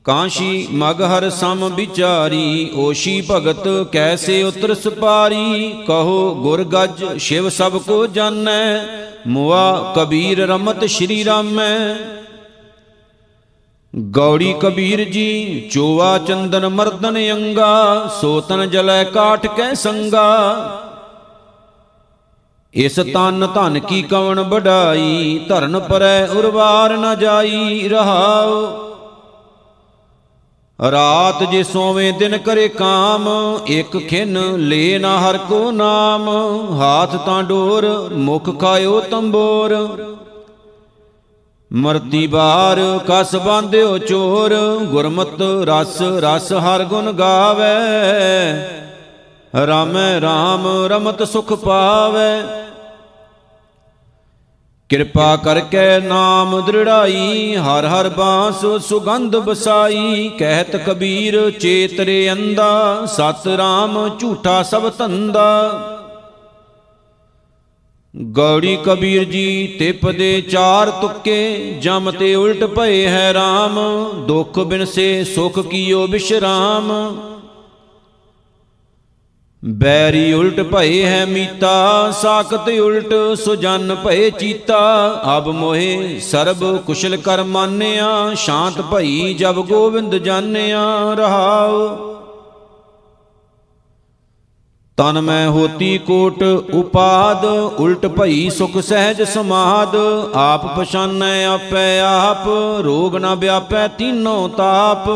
ਕਾਂਸ਼ੀ 0.04 0.68
ਮਗਹਰ 0.72 1.30
ਸਮ 1.30 1.68
ਵਿਚਾਰੀ, 1.74 2.70
ਓਸ਼ੀ 2.74 3.24
ਭਗਤ 3.30 3.68
ਕੈਸੇ 3.92 4.42
ਉਤਰ 4.42 4.74
ਸਪਾਰੀ? 4.74 5.84
ਕਹੋ 5.86 6.34
ਗੁਰ 6.34 6.64
ਗੱਜ, 6.64 7.18
ਸ਼ਿਵ 7.18 7.48
ਸਭ 7.48 7.76
ਕੋ 7.76 8.06
ਜਾਣੈ, 8.06 8.80
ਮੁਆ 9.26 9.92
ਕਬੀਰ 9.96 10.46
ਰਮਤ 10.46 10.84
ਸ਼੍ਰੀ 10.84 11.24
ਰਾਮੈ। 11.24 11.96
ਗੌੜੀ 13.94 14.54
ਕਬੀਰ 14.60 15.04
ਜੀ, 15.04 15.60
ਚੋਵਾ 15.72 16.18
ਚੰਦਨ 16.18 16.68
ਮਰਦਨ 16.68 17.18
ਅੰਗਾ, 17.32 18.06
ਸੋਤਨ 18.20 18.70
ਜਲੈ 18.70 19.04
ਕਾਠ 19.04 19.46
ਕੈ 19.46 19.74
ਸੰਗਾ। 19.74 20.28
ਇਸ 22.74 22.96
ਤਨ 22.96 23.48
ਧਨ 23.54 23.78
ਕੀ 23.78 24.02
ਕਵਣ 24.02 24.40
ਵਡਾਈ, 24.40 25.40
ਧਰਨ 25.48 25.78
ਪਰੈ 25.78 26.26
ਉਰਵਾਰ 26.26 26.96
ਨ 26.96 27.18
ਜਾਈ 27.18 27.88
ਰਹਾਉ। 27.88 28.89
ਰਾਤ 30.82 31.42
ਜੇ 31.50 31.62
ਸੋਵੇਂ 31.62 32.12
ਦਿਨ 32.12 32.38
ਕਰੇ 32.38 32.68
ਕਾਮ, 32.68 33.28
ਇੱਕ 33.66 34.08
ਖਿਨ 34.08 34.38
ਲੇ 34.56 34.98
ਨਾ 34.98 35.20
ਹਰ 35.20 35.38
ਕੋ 35.38 35.70
ਨਾਮ, 35.70 36.28
ਹਾਥ 36.80 37.16
ਤਾਂ 37.16 37.42
ਡੋਰ, 37.42 38.10
ਮੁਖ 38.12 38.60
ਖਾਇਓ 38.60 39.00
ਤੰਬੋਰ। 39.00 39.98
ਮਰਤੀ 41.72 42.26
ਬਾਰ 42.26 43.00
ਕਸ 43.08 43.36
ਬਾਂਧਿਓ 43.36 43.98
ਚੋਰ, 43.98 44.54
ਗੁਰਮਤ 44.84 45.42
ਰਸ 45.42 46.02
ਰਸ 46.02 46.52
ਹਰ 46.52 46.84
ਗੁਣ 46.84 47.12
ਗਾਵੇ। 47.12 47.74
ਰਾਮੈ 49.66 50.20
ਰਾਮ 50.20 50.86
ਰਮਤ 50.86 51.22
ਸੁਖ 51.22 51.52
ਪਾਵੇ। 51.52 52.42
ਕਿਰਪਾ 54.90 55.34
ਕਰਕੇ 55.36 56.00
ਨਾਮ 56.00 56.60
ਦ੍ਰਿੜਾਈ, 56.66 57.56
ਹਰ 57.56 57.86
ਹਰ 57.86 58.08
ਬਾਸ 58.08 58.64
ਸੁਗੰਧ 58.86 59.36
ਬਸਾਈ 59.36 60.28
ਕਹਿਤ 60.38 60.76
ਕਬੀਰ 60.76 61.38
ਚੇਤਰੇ 61.50 62.32
ਅੰਦਾ 62.32 63.06
ਸਤ 63.06 63.46
ਰਾਮ 63.58 64.08
ਝੂਠਾ 64.20 64.62
ਸਭ 64.62 64.90
ਧੰਦਾ। 64.98 65.46
ਗੌੜੀ 68.14 68.76
ਕਬੀਰ 68.76 69.24
ਜੀ 69.24 69.66
ਤਿਪ 69.78 70.06
ਦੇ 70.08 70.40
ਚਾਰ 70.40 70.90
ਤੁੱਕੇ, 70.90 71.78
ਜਮ 71.82 72.10
ਤੇ 72.10 72.34
ਉਲਟ 72.34 72.64
ਭਏ 72.66 73.06
ਹੈ 73.06 73.32
RAM 73.32 73.78
ਦੁੱਖ 74.26 74.58
ਬਿਨਸੇ 74.60 75.24
ਸੁਖ 75.24 75.58
ਕੀਓ 75.60 76.06
ਵਿਸ਼ਰਾਮ। 76.06 76.90
ਬੈਰੀ 79.64 80.32
ਉਲਟ 80.32 80.60
ਭਏ 80.60 81.04
ਹੈ 81.04 81.26
ਮੀਤਾ, 81.26 82.10
ਸਾਖਤ 82.10 82.68
ਉਲਟ 82.68 83.38
ਸੁਜਨ 83.38 83.96
ਭਏ 84.04 84.30
ਚੀਤਾ। 84.30 84.78
ਅਬ 85.36 85.48
ਮੋਹਿ 85.48 86.20
ਸਰਬ 86.20 86.76
ਕੁਸ਼ਲ 86.76 87.16
ਕਰ 87.16 87.42
ਮਾਨਿਆ, 87.42 88.34
ਸ਼ਾਂਤ 88.34 88.80
ਭਈ 88.80 89.34
ਜਬ 89.34 89.60
ਗੋਬਿੰਦ 89.66 90.14
ਜਾਣਿਆ 90.14 91.14
ਰਹਾਉ। 91.14 91.96
ਤਨ 94.96 95.20
ਮੈਂ 95.20 95.48
ਹੋਤੀ 95.48 95.98
ਕੋਟ 95.98 96.42
ਉਪਾਦ, 96.74 97.44
ਉਲਟ 97.80 98.06
ਭਈ 98.06 98.50
ਸੁਖ 98.50 98.78
ਸਹਿਜ 98.78 99.22
ਸਮਾਦ। 99.22 99.96
ਆਪ 100.34 100.80
ਪਛਾਨੈ 100.80 101.46
ਆਪੈ 101.46 102.00
ਆਪ, 102.00 102.48
ਰੋਗ 102.84 103.16
ਨ 103.16 103.34
ਵਿਆਪੈ 103.34 103.88
ਤੀਨੋ 103.88 104.48
ਤਾਪ। 104.48 105.08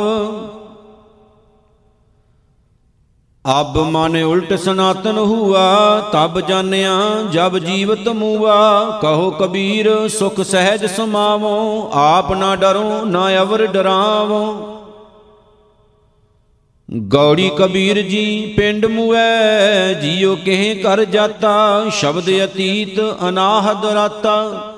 ਅਬ 3.61 3.79
ਮਨ 3.79 4.23
ਉਲਟ 4.23 4.55
ਸਨਾਤਨ 4.55 5.19
ਹੁਆ, 5.19 6.01
ਤਬ 6.13 6.41
ਜਾਣਿਆ 6.41 6.99
ਜਬ 7.33 7.59
ਜੀਵਤ 7.59 8.09
ਮੂਆ। 8.09 8.85
ਕਹੋ 9.03 9.31
ਕਬੀਰ, 9.31 10.09
ਸੁਖ 10.09 10.41
ਸਹਿਜ 10.41 10.87
ਸਮਾਵੋ, 10.87 11.91
ਆਪ 11.95 12.33
ਨਾ 12.33 12.57
ਡਰੋ, 12.57 13.05
ਨਾ 13.05 13.43
ਅਵਰ 13.43 13.67
ਡਰਾਵੋ। 13.67 14.71
ਗੌੜੀ 17.09 17.51
ਕਬੀਰ 17.59 18.03
ਜੀ, 18.03 18.55
ਪਿੰਡ 18.57 18.87
ਮੂਐ, 18.87 19.95
ਜੀਉ 19.95 20.37
ਕਿਹ 20.37 20.83
ਕਰ 20.83 21.05
ਜਾਤਾ, 21.05 21.85
ਸ਼ਬਦ 21.91 22.31
ਅਤੀਤ 22.45 23.17
ਅਨਾਹਦ 23.29 23.87
ਰਾਤਾ। 23.87 24.71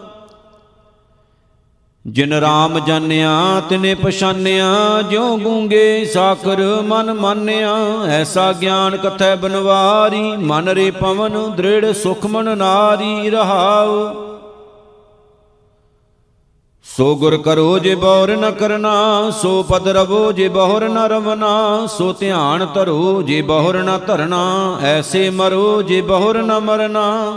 ਜਿਨ 2.13 2.33
ਰਾਮ 2.33 2.79
ਜਾਣਿਆ 2.79 3.63
ਤਿਨੇ 3.69 3.95
ਪਛਾਨਿਆ 3.95 5.03
ਜਿਉ 5.11 5.37
ਗੂੰਗੇ 5.37 6.05
ਸਾਕਰ 6.05 6.83
ਮਨ 6.83 7.13
ਮਾਨਿਆ। 7.15 7.75
ਐਸਾ 8.09 8.53
ਗਿਆਨ 8.53 8.97
ਕਥੈ 8.97 9.37
ਬਨਵਾਰੀ, 9.37 10.37
ਮਨ 10.37 10.69
ਰੇ 10.69 10.91
ਪਵਨ 10.91 11.51
ਦ੍ਰਿੜ 11.57 11.93
ਸੁਖ 11.93 12.27
ਮਨ 12.27 12.59
ਨਾਰੀ 12.59 13.31
ਰਹਾਉ। 13.31 14.15
ਸੋ 16.85 17.17
ਗੁਰ 17.17 17.37
ਕਰੋ 17.37 17.79
ਜੇ 17.79 17.95
ਬੌਰ 17.95 18.37
ਨ 18.37 18.51
ਕਰਨਾ, 18.51 19.31
ਸੋ 19.31 19.63
ਪਦ 19.63 19.89
ਰਵੋ 19.89 20.33
ਜੇ 20.33 20.49
ਬਹੁਰ 20.49 20.89
ਨ 20.89 20.99
ਰਵਨਾ, 20.99 21.87
ਸੋ 21.87 22.13
ਧਿਆਨ 22.13 22.67
ਧਰੋ 22.75 23.23
ਜੇ 23.23 23.43
ਬਹੁਰ 23.43 23.83
ਨ 23.83 23.99
ਧਰਨਾ, 24.07 24.79
ਐਸੇ 24.83 25.31
ਮਰੋ 25.31 25.83
ਜੇ 25.83 26.01
ਬਹੁਰ 26.01 26.43
ਨ 26.43 26.59
ਮਰਨਾ। 26.61 27.33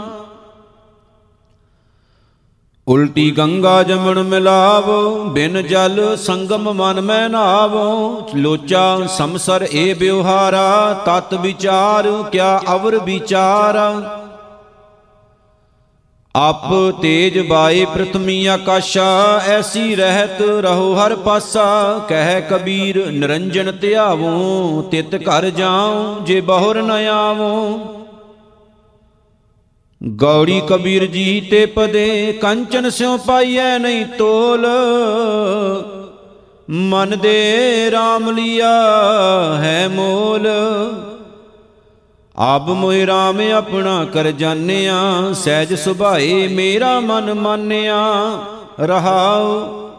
ਉਲਟੀ 2.90 3.30
ਗੰਗਾ 3.30 3.82
ਜਮਣ 3.82 4.22
ਮਿਲਾਵੋ, 4.22 5.24
ਬਿਨ 5.24 5.62
ਜਲ 5.62 6.16
ਸੰਗਮ 6.16 6.72
ਮਨ 6.72 7.00
ਮੈਂ 7.00 7.28
ਨਾਵੋ। 7.28 8.28
ਲੋਚਾ 8.36 9.06
ਸੰਸਰ 9.06 9.66
ਏ 9.72 9.94
ਬਿਵਹਾਰਾ 9.94 10.92
ਤਤ 11.06 11.34
ਵਿਚਾਰ 11.34 12.10
ਕਿਆ 12.32 12.60
ਅਵਰ 12.74 12.98
ਵਿਚਾਰਾ। 12.98 14.16
ਆਪ 16.34 16.66
ਤੇਜ 17.02 17.38
ਬਾਏ 17.38 17.84
ਪ੍ਰਥਮੀ 17.84 18.46
ਆਕਾਸ਼ਾ, 18.46 19.40
ਐਸੀ 19.46 19.94
ਰਹਿਤ 19.94 20.42
ਰਹੋ 20.42 20.94
ਹਰ 20.94 21.14
ਪਾਸਾ। 21.16 21.98
ਕਹਿ 22.08 22.40
ਕਬੀਰ, 22.40 23.06
ਨਿਰੰਜਨ 23.06 23.78
ਧਿਆਵੋ, 23.80 24.82
ਤਿਤ 24.90 25.14
ਘਰ 25.14 25.50
ਜਾਉ, 25.50 26.20
ਜੇ 26.20 26.40
ਬਹੁਰ 26.40 26.82
ਨ 26.82 26.90
ਆਵੋ। 26.90 27.78
ਗੌੜੀ 30.08 30.62
ਕਬੀਰ 30.68 31.06
ਜੀ 31.06 31.40
ਤੇ 31.40 31.66
ਪਦੇ, 31.66 32.32
ਕੰਚਨ 32.32 32.90
ਸਿਉ 32.90 33.18
ਪਾਈਐ 33.18 33.78
ਨਹੀਂ 33.78 34.06
ਤੋਲ। 34.06 34.66
ਮਨ 36.70 37.18
ਦੇ 37.18 37.88
RAM 37.88 38.30
ਲੀਆ 38.30 38.82
ਹੈ 39.58 39.88
ਮੋਲ। 39.88 40.48
ਆਪ 42.36 42.68
ਮੋਹਿ 42.68 43.06
RAM 43.06 43.52
ਆਪਣਾ 43.52 44.04
ਕਰ 44.04 44.30
ਜਾਣਿਆ, 44.30 44.94
ਸਹਿਜ 45.34 45.74
ਸੁਭਾਏ 45.74 46.48
ਮੇਰਾ 46.48 47.00
ਮਨ 47.00 47.34
ਮਾਨਿਆ। 47.34 48.12
ਰਹਾਉ 48.80 49.89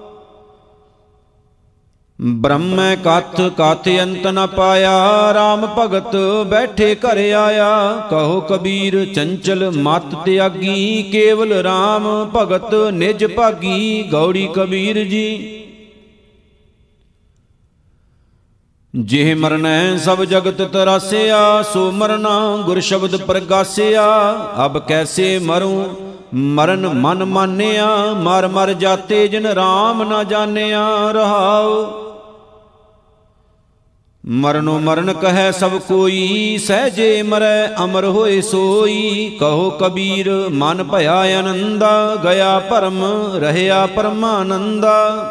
ਬ੍ਰਹਮੈ 2.22 2.96
ਕਥ 2.96 3.40
ਕਥ 3.58 3.88
ਅੰਤ 4.02 4.28
ਨ 4.28 4.46
ਪਾਇਆ 4.48 4.92
RAM 5.32 5.66
ਭਗਤ 5.78 6.16
ਬੈਠੇ 6.48 6.96
ਘਰ 6.96 7.18
ਆਇਆ। 7.36 7.70
ਕਹੋ 8.10 8.40
ਕਬੀਰ, 8.42 9.06
ਚੰਚਲ 9.06 9.70
ਮਤ 9.78 10.14
ਤਿਆਗੀ, 10.26 11.04
ਕੇਵਲ 11.12 11.54
RAM 11.60 12.06
ਭਗਤ 12.36 12.74
ਨਿਜ 12.94 13.26
ਭਾਗੀ। 13.26 14.04
ਗੌੜੀ 14.12 14.48
ਕਬੀਰ 14.56 15.04
ਜੀ, 15.04 15.58
ਜਿਹ 18.94 19.36
ਮਰਨੈ 19.36 19.98
ਸਭ 19.98 20.24
ਜਗਤ 20.24 20.62
ਤਰਾਸਿਆ, 20.64 21.62
ਸੋ 21.64 21.90
ਮਰਨਾ 21.92 22.38
ਗੁਰ 22.66 22.80
ਸ਼ਬਦ 22.80 23.16
ਪ੍ਰਗਾਸਿਆ। 23.16 24.06
ਅਬ 24.66 24.80
ਕੈਸੇ 24.80 25.38
ਮਰੂੰ, 25.40 25.86
ਮਰਨ 26.34 26.88
ਮਨ 26.88 27.26
ਮਾਨਿਆ, 27.26 27.90
ਮਰ 28.14 28.48
ਮਰ 28.48 28.74
ਜਾਤੇ 28.74 29.28
ਜਿਨ 29.28 29.48
RAM 29.50 30.08
ਨਾ 30.10 30.24
ਜਾਣਿਆ, 30.24 30.86
ਰਹਾਉ। 31.12 32.11
ਮਰਨੋ 34.26 34.80
ਮਰਨ 34.80 35.14
ਕਹੈ 35.14 35.52
ਸਭ 35.52 35.72
ਕੋਈ 35.88 36.58
ਸਹਜੇ 36.58 37.22
ਮਰੈ 37.22 37.68
ਅਮਰ 37.84 38.06
ਹੋਏ 38.06 38.42
ਸੋਈ। 38.42 39.38
ਕਹੋ 39.40 39.70
ਕਬੀਰ, 39.70 40.30
ਮਨ 40.52 40.84
ਭਇਆ 40.84 41.14
ਆਨੰਦਾ, 41.14 42.16
ਗਿਆ 42.16 42.60
ਪਰਮ 42.60 43.04
ਰਹਿਆ 43.36 43.86
ਪਰਮਾਨੰਦਾ। 43.86 45.28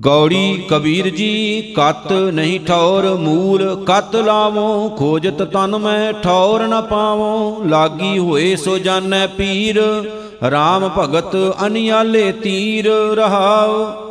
ਗੌੜੀ 0.00 0.64
ਕਬੀਰ 0.68 1.08
ਜੀ, 1.08 1.62
ਕਤ 1.76 2.12
ਨਹੀਂ 2.12 2.60
ਠੌਰ 2.60 3.08
ਮੂਲ 3.14 3.84
ਕਤ 3.86 4.16
ਲਾਵੋ, 4.16 4.88
ਖੋਜਤ 4.88 5.42
ਤਨ 5.42 5.78
ਮੈਂ 5.78 6.12
ਠੌਰ 6.12 6.66
ਨ 6.66 6.80
ਪਾਵੋ। 6.82 7.62
ਲਾਗੀ 7.64 8.18
ਹੋਏ 8.18 8.56
ਸੋ 8.56 8.78
ਜਾਣੈ 8.78 9.26
ਪੀਰ 9.26 9.80
RAM 10.46 10.90
ਭਗਤ 10.98 11.36
ਅਨਿਆਲੇ 11.66 12.32
ਤੀਰ 12.32 12.90
ਰਹਾਉ 13.14 14.09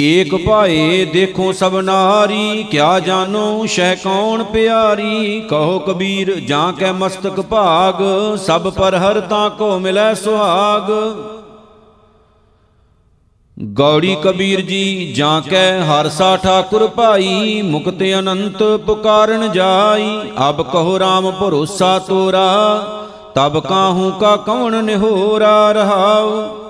ਏਕ 0.00 0.46
ਭਾਏ 0.46 1.04
ਦੇਖੋ 1.04 1.52
ਸਭ 1.52 1.76
ਨਾਰੀ, 1.76 2.66
ਕਿਆ 2.70 3.00
ਜਾਨੋ 3.00 3.66
ਸ਼ਹਿ 3.66 3.96
ਕੌਣ 3.96 4.44
ਪਿਆਰੀ? 4.44 5.40
ਕਹੋ 5.40 5.78
ਕਬੀਰ, 5.78 6.34
ਜਾਂ 6.34 6.72
ਕੈ 6.72 6.92
ਮਸਤਕ 6.92 7.40
ਭਾਗ, 7.40 7.94
ਸਭ 8.36 8.72
ਪਰ 8.72 8.94
ਹਰ 8.94 9.20
ਤਾਂ 9.20 9.50
ਕੋ 9.50 9.78
ਮਿਲੈ 9.78 10.14
ਸੁਹਾਗ। 10.14 10.90
ਗੌੜੀ 13.64 14.16
ਕਬੀਰ 14.22 14.60
ਜੀ, 14.60 15.12
ਜਾਂ 15.12 15.40
ਕੈ 15.40 15.80
ਹਰਸਾ 15.80 16.36
ਠਾਕੁਰ 16.36 16.86
ਭਾਈ, 16.86 17.62
ਮੁਕਤ 17.62 18.02
ਅਨੰਤ 18.18 18.62
ਪੁਕਾਰਨ 18.62 19.52
ਜਾਈ, 19.52 20.20
ਅਬ 20.48 20.62
ਕਹੋ 20.62 20.98
RAM 20.98 21.30
ਭਰੋਸਾ 21.40 21.98
ਤੋਰਾ, 21.98 22.78
ਤਬ 23.34 23.60
ਕਾਹੂ 23.60 24.10
ਕਾ 24.10 24.36
ਕਵਣ 24.36 24.84
ਨਿਹੋਰਾ 24.84 25.72
ਰਹਾਉ? 25.72 26.67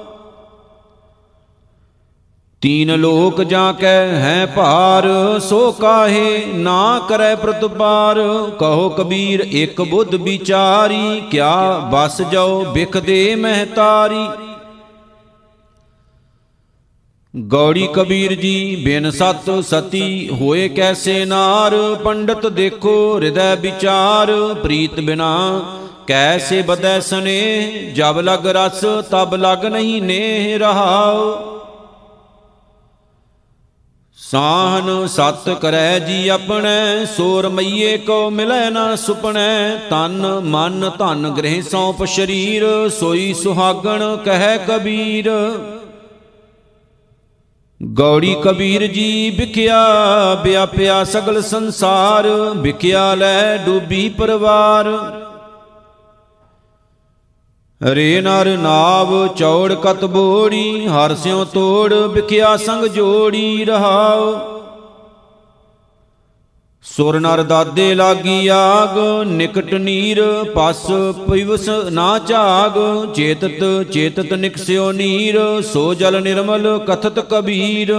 ਤੀਨ 2.62 2.94
ਲੋਕ 2.96 3.42
ਜਾਂ 3.42 3.72
ਕੈ 3.74 4.06
ਹੈ 4.14 4.46
ਭਾਰ, 4.46 5.06
ਸੋ 5.40 5.70
ਕਾਹੇ 5.72 6.44
ਨਾ 6.54 7.06
ਕਰੈ 7.08 7.34
ਪ੍ਰਤਪਾਰ 7.34 8.18
ਕਹੋ 8.58 8.88
ਕਬੀਰ, 8.88 9.40
ਇੱਕ 9.40 9.80
ਬੁੱਧ 9.82 10.14
ਵਿਚਾਰੀ, 10.14 11.20
ਕਿਆ 11.30 11.78
ਬਸ 11.92 12.20
ਜਾਓ 12.22 12.64
ਬਿਖ 12.64 12.96
ਦੇ 12.96 13.34
ਮਹਤਾਰੀ। 13.34 14.26
ਗੌੜੀ 17.34 17.86
ਕਬੀਰ 17.94 18.34
ਜੀ, 18.34 18.76
ਬਿਨ 18.76 19.10
ਸਤ 19.10 19.50
ਸਤੀ 19.60 20.28
ਹੋਏ 20.30 20.68
ਕੈਸੇ 20.68 21.24
ਨਾਰ। 21.24 21.76
ਪੰਡਤ 22.04 22.46
ਦੇਖੋ 22.46 22.94
ਹਿਰਦੈ 23.16 23.54
ਵਿਚਾਰ, 23.56 24.32
ਪ੍ਰੀਤ 24.62 25.00
ਬਿਨਾ 25.00 25.62
ਕੈਸੇ 26.06 26.60
ਬਦੈ 26.62 26.98
ਸਨੇ 27.00 27.92
ਜਬ 27.96 28.20
ਲਗ 28.20 28.46
ਰਸ, 28.46 28.84
ਤਬ 29.10 29.34
ਲਗ 29.34 29.66
ਨਹੀਂ 29.66 30.02
ਨੇ 30.02 30.58
ਰਹਾਓ 30.58 31.47
ਸਾਹਨ 34.20 35.06
ਸਤ 35.06 35.48
ਕਰੈ 35.50 35.98
ਜੀ 35.98 36.28
ਆਪਣੇ, 36.28 37.06
ਸੋਰ 37.16 37.48
ਮਈਏ 37.48 37.98
ਕੋ 37.98 38.30
ਮਿਲੈ 38.30 38.70
ਨਾ 38.70 38.96
ਸੁਪਣੈ। 38.96 39.76
ਤਨ 39.90 40.26
ਮਨ 40.44 40.90
ਧਨ 40.98 41.28
ਗ੍ਰਹਿ 41.28 41.62
ਸੌਂਪ 41.62 42.04
ਸ਼ਰੀਰ, 42.04 42.66
ਸੋਈ 42.88 43.34
ਸੁਹਾਗਣ 43.34 44.16
ਕਹਿ 44.16 44.58
ਕਬੀਰ। 44.58 45.30
ਗੌੜੀ 47.82 48.34
ਕਬੀਰ 48.44 48.86
ਜੀ 48.86 49.30
ਵਿਖਿਆ, 49.30 49.78
ਵਿਆਪਿਆ 50.34 51.04
ਸਗਲ 51.04 51.42
ਸੰਸਾਰ, 51.42 52.28
ਵਿਖਿਆ 52.56 53.14
ਲੈ 53.14 53.56
ਡੂਬੀ 53.56 54.08
ਪਰਵਾਰ। 54.08 54.86
ਰੇ 57.80 58.20
ਨਰ 58.20 58.56
ਨਾਵ 58.58 59.26
ਚੌੜ 59.26 59.74
ਕਤ 59.74 60.04
ਬੋੜੀ, 60.04 60.86
ਹਰ 60.86 61.14
ਸਿਉ 61.14 61.44
ਤੋੜ 61.44 61.94
ਵਿਖਿਆ 61.94 62.56
ਸੰਗ 62.56 62.84
ਜੋੜੀ 62.84 63.64
ਰਹਾਉ। 63.64 64.32
ਸੁਰ 66.82 67.20
ਨਰ 67.20 67.42
ਦਾਦੇ 67.42 67.94
ਲਾਗੀ 67.94 68.48
ਆਗ, 68.48 68.98
ਨਿਕਟ 69.26 69.74
ਨੀਰ 69.74 70.22
ਪਸ 70.54 70.86
ਪਿਵਸ 71.30 71.68
ਨਾ 71.68 72.18
ਝਾਗ। 72.18 72.78
ਚੇਤਤ 73.14 73.84
ਚੇਤਤ 73.92 74.32
ਨਿਕਸਿਓ 74.34 74.92
ਨੀਰ, 74.92 75.62
ਸੋ 75.62 75.94
ਜਲ 75.94 76.22
ਨਿਰਮਲ 76.22 76.78
ਕਥਤ 76.88 77.20
ਕਬੀਰ। 77.20 77.94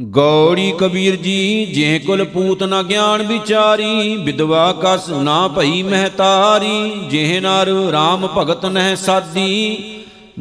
ਗੌੜੀ 0.00 0.72
ਕਬੀਰ 0.78 1.16
ਜੀ 1.16 1.66
ਜੇ 1.66 1.98
ਕੁਲ 1.98 2.24
ਪੂਤ 2.24 2.62
ਨਾ 2.62 2.82
ਗਿਆਨ 2.82 3.22
ਵਿਚਾਰੀ 3.22 4.16
ਵਿਦਵਾ 4.16 4.74
ਕਸ 4.82 5.08
ਨਾ 5.08 5.48
ਭਈ 5.48 5.82
ਮਹਤਾਰੀ, 5.82 6.90
ਜਿਹ 7.10 7.40
ਨਰ 7.40 7.68
RAM 7.68 8.28
ਭਗਤ 8.38 8.66
ਨਹਿ 8.66 8.96
ਸਾਦੀ, 8.96 9.76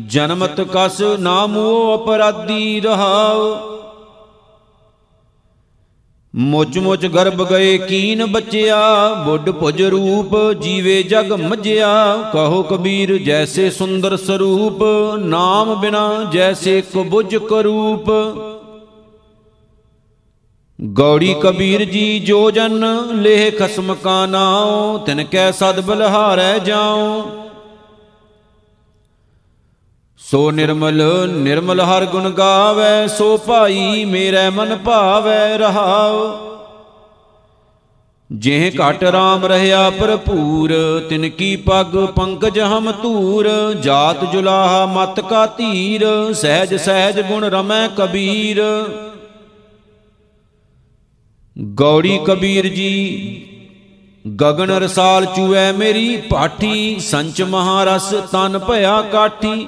ਜਨਮਤ 0.07 0.61
ਕਸ 0.61 1.01
ਨਾ 1.19 1.45
ਮੂਹ 1.45 1.95
ਅਪਰਾਧੀ 1.95 2.79
ਰਹਾਉ। 2.79 3.55
ਮੁੱਚ 6.35 6.77
ਮੁੱਚ 6.77 7.05
ਗਰਭ 7.05 7.49
ਗਏ 7.49 7.77
ਕੀਨ 7.77 8.25
ਬੱਚਿਆ, 8.25 9.13
ਬੁੱਢ 9.13 9.49
ਭੁਜ 9.49 9.81
ਰੂਪ 9.81 10.53
ਜੀਵੇ 10.53 11.03
ਜਗ 11.03 11.31
ਮਜਿਆ 11.33 12.17
ਕਹੋ 12.33 12.63
ਕਬੀਰ, 12.63 13.17
ਜੈਸੇ 13.17 13.69
ਸੁੰਦਰ 13.69 14.17
ਸਰੂਪ, 14.17 14.83
ਨਾਮ 15.17 15.75
ਬਿਨਾ 15.75 16.29
ਜੈਸੇ 16.31 16.81
ਕੁਬੁਜ 16.81 17.35
ਕਰੂਪ। 17.35 18.11
ਗੌੜੀ 20.79 21.35
ਕਬੀਰ 21.41 21.83
ਜੀ 21.85 22.19
ਜੋ 22.19 22.51
ਜਨ 22.51 22.85
ਲੇਹ 23.13 23.51
ਖਸਮ 23.51 23.93
ਕਾ 23.93 24.25
ਨਾਉ, 24.25 24.97
ਤਿਨ 24.97 25.23
ਕੈ 25.23 25.51
ਸਦ 25.51 25.79
ਬਲਹਾਰੈ 25.79 26.57
ਜਾਉ। 26.59 27.21
ਸੋ 30.19 30.51
ਨਿਰਮਲ 30.51 31.03
ਨਿਰਮਲ 31.27 31.81
ਹਰ 31.81 32.05
ਗੁਣ 32.05 32.29
ਗਾਵੇ, 32.29 33.07
ਸੋ 33.07 33.37
ਭਾਈ 33.37 34.05
ਮੇਰੇ 34.05 34.49
ਮਨ 34.49 34.75
ਭਾਵੈ 34.75 35.57
ਰਹਾਉ। 35.57 36.37
ਜਿਹ 38.31 38.71
ਘਟ 38.71 39.03
ਰਾਮ 39.03 39.45
ਰਹਾ 39.45 39.89
ਭਰਪੂਰ, 39.89 40.73
ਤਿਨ 41.09 41.29
ਕੀ 41.29 41.55
ਪਗ 41.55 41.95
ਪੰਕਜ 42.05 42.59
ਹਮ 42.59 42.91
ਧੂਰ। 42.91 43.49
ਜਾਤ 43.83 44.31
ਜੁਲਾਹਾ 44.31 44.85
ਮਤ 44.85 45.19
ਕਾ 45.19 45.45
ਧੀਰ, 45.45 46.05
ਸਹਿਜ 46.33 46.75
ਸਹਿਜ 46.75 47.19
ਗੁਣ 47.21 47.43
ਰਮੈ 47.43 47.87
ਕਬੀਰ। 47.97 48.63
ਗੌੜੀ 51.57 52.19
ਕਬੀਰ 52.25 52.67
ਜੀ, 52.67 53.45
ਗਗਨ 54.41 54.71
ਰਸਾਲ 54.71 55.25
ਚੂਐ 55.25 55.71
ਮੇਰੀ 55.71 56.17
ਪਾਠੀ, 56.17 56.99
ਸੰਚ 56.99 57.41
ਮਹਾਰਸ 57.41 58.13
ਤਨ 58.31 58.59
ਭਇਆ 58.59 59.01
ਕਾਠੀ। 59.01 59.67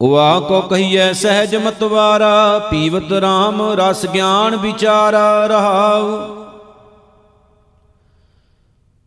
ਉਆ 0.00 0.40
ਕੋ 0.40 0.60
ਕਹੀਐ 0.60 1.12
ਸਹਿਜ 1.12 1.56
ਮਤਵਾਰਾ, 1.56 2.58
ਪੀਵਤ 2.58 3.12
RAM 3.12 3.60
ਰਸ 3.76 4.06
ਗਿਆਨ 4.06 4.56
ਵਿਚਾਰਾ 4.56 5.46
ਰਹਾਉ। 5.46 6.18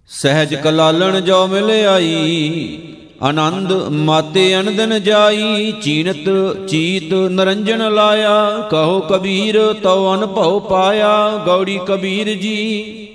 ਸਹਿਜ 0.08 0.56
ਕਲਾਲਣ 0.56 1.20
ਜੋ 1.22 1.48
ਮਿਲ 1.48 1.72
ਆਈ 1.88 2.91
ਆਨੰਦ 3.22 3.72
ਮਾਤੇ 3.92 4.60
ਅਨੰਦਨ 4.60 5.00
ਜਾਈ, 5.04 5.72
ਚੀਨਤ 5.72 6.30
ਚੀਤ 6.68 7.14
ਨਰੰਜਨ 7.32 7.94
ਲਾਇਆ। 7.94 8.68
ਕਹੋ 8.72 9.00
ਕਬੀਰ, 9.00 9.62
ਤਉ 9.74 10.14
ਅਨਭਉ 10.16 10.60
ਪਾਇਆ। 10.60 11.30
ਗੌੜੀ 11.46 11.80
ਕਬੀਰ 11.88 12.34
ਜੀ, 12.36 13.08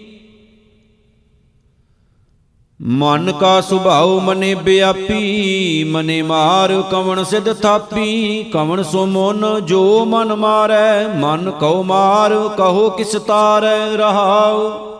ਮਨ 2.80 3.32
ਕਾ 3.32 3.60
ਸੁਭਾਉ 3.60 4.18
ਮਨੇ 4.20 4.54
ਬਿਆਪੀ, 4.54 5.84
ਮਨੇ 5.84 6.22
ਮਾਰ 6.22 6.82
ਕਵਣ 6.90 7.22
ਸਿਧ 7.24 7.52
ਥਾਪੀ। 7.52 8.42
ਕਵਣ 8.52 8.82
ਸੋ 8.82 9.06
ਮਨ 9.06 9.44
ਜੋ 9.66 10.04
ਮਨ 10.04 10.34
ਮਾਰੈ, 10.34 11.06
ਮਨ 11.08 11.50
ਕਉ 11.50 11.82
ਮਾਰ, 11.82 12.34
ਕਹੋ 12.58 12.90
ਕਿਸ 12.90 13.12
ਤਾਰੈ 13.26 13.96
ਰਹਾਉ। 13.96 14.95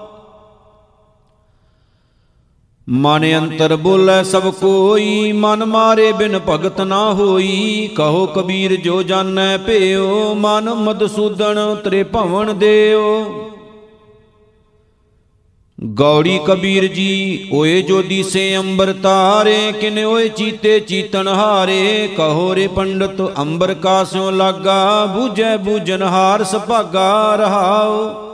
ਮਨ 2.90 3.38
ਅੰਤਰ 3.38 3.77
ਬੋਲੇ 3.77 4.25
ਸਭ 4.25 4.51
ਕੋਈ, 4.51 5.33
ਮਨ 5.33 5.64
ਮਾਰੇ 5.64 6.12
ਬਿਨ 6.12 6.40
ਭਗਤ 6.49 6.81
ਨਾ 6.81 7.14
ਹੋਈ। 7.14 7.90
ਕਹੋ 7.96 8.27
ਕਬੀਰ 8.27 8.77
ਜੋ 8.77 9.03
ਜਾਣੈ 9.03 9.57
ਭਿਓ, 9.57 10.35
ਮਨ 10.35 10.75
ਮਦਸੂਦਨ 10.75 11.77
ਤਰੇ 11.85 12.03
ਭਵਨ 12.03 12.59
ਦਿਓ। 12.59 13.25
ਗੌੜੀ 15.85 16.40
ਕਬੀਰ 16.46 16.87
ਜੀ, 16.87 17.49
ਓਏ 17.53 17.83
ਜੋ 17.83 18.03
ਦੀਸੇ 18.03 18.57
ਅੰਬਰ 18.57 18.92
ਤਾਰੇ, 19.03 19.72
ਕਿਨ 19.72 20.05
ਓਏ 20.05 20.29
ਚੀਤੇ 20.29 20.81
ਚੀਤਨ 20.81 21.29
ਹਾਰੇ। 21.29 22.09
ਕਹੋ 22.16 22.55
ਰੇ 22.55 22.66
ਪੰਡਤ 22.66 23.33
ਅੰਬਰ 23.38 23.75
ਕਾਸਿਓ 23.75 24.31
ਲਾਗਾ, 24.31 25.07
ਬੂਝੈ 25.07 25.57
ਬੂਝਨ 25.57 26.03
ਹਾਰ 26.03 26.44
ਸੁਭਾਗਾ 26.44 27.37
ਰਹਾਓ। 27.37 28.26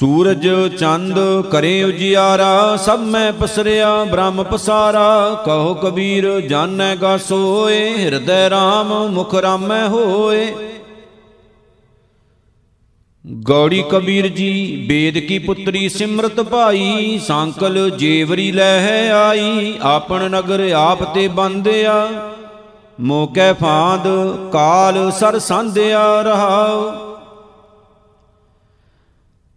ਸੂਰਜ 0.00 0.76
ਚੰਦ 0.76 1.18
ਕਰੇ 1.50 1.82
ਉਜਿਆਰਾ, 1.82 2.76
ਸਭ 2.76 2.98
ਮੈਂ 2.98 3.32
ਪਸਰਿਆ, 3.32 4.04
ਬ੍ਰਹਮ 4.04 4.42
ਪਸਾਰਾ। 4.42 5.42
ਕਹੋ 5.46 5.74
ਕਬੀਰ, 5.74 6.40
ਜਾਣੈ 6.40 6.96
ਗਾ 6.96 7.16
ਸੋਏ 7.16 7.94
ਹਿਰਦੈ 7.98 8.48
RAM 8.48 9.10
ਮੁਖ 9.10 9.34
ਰਾਮੈ 9.34 9.88
ਹੋਏ। 9.88 10.54
ਗੌੜੀ 13.42 13.84
ਕਬੀਰ 13.90 14.26
ਜੀ, 14.26 14.84
ਬੇਦ 14.88 15.18
ਕੀ 15.18 15.38
ਪੁੱਤਰੀ 15.38 15.88
ਸਿਮਰਤ 15.88 16.40
ਭਾਈ, 16.40 17.18
ਸੰਕਲ 17.18 17.90
ਜੇਵਰੀ 17.90 18.52
ਲੈ 18.52 18.78
ਹੈ 18.78 19.12
ਆਈ, 19.12 19.74
ਆਪਣ 19.82 20.30
ਨਗਰ 20.30 20.70
ਆਪ 20.76 21.14
ਤੇ 21.14 21.28
ਬੰਦਿਆ। 21.28 22.08
ਮੋਕੈ 23.00 23.52
ਫਾਂਦ, 23.52 24.08
ਕਾਲ 24.52 25.10
ਸਰ 25.10 25.38
ਸੰਧਿਆ 25.38 26.22
ਰਹਾਉ। 26.22 27.09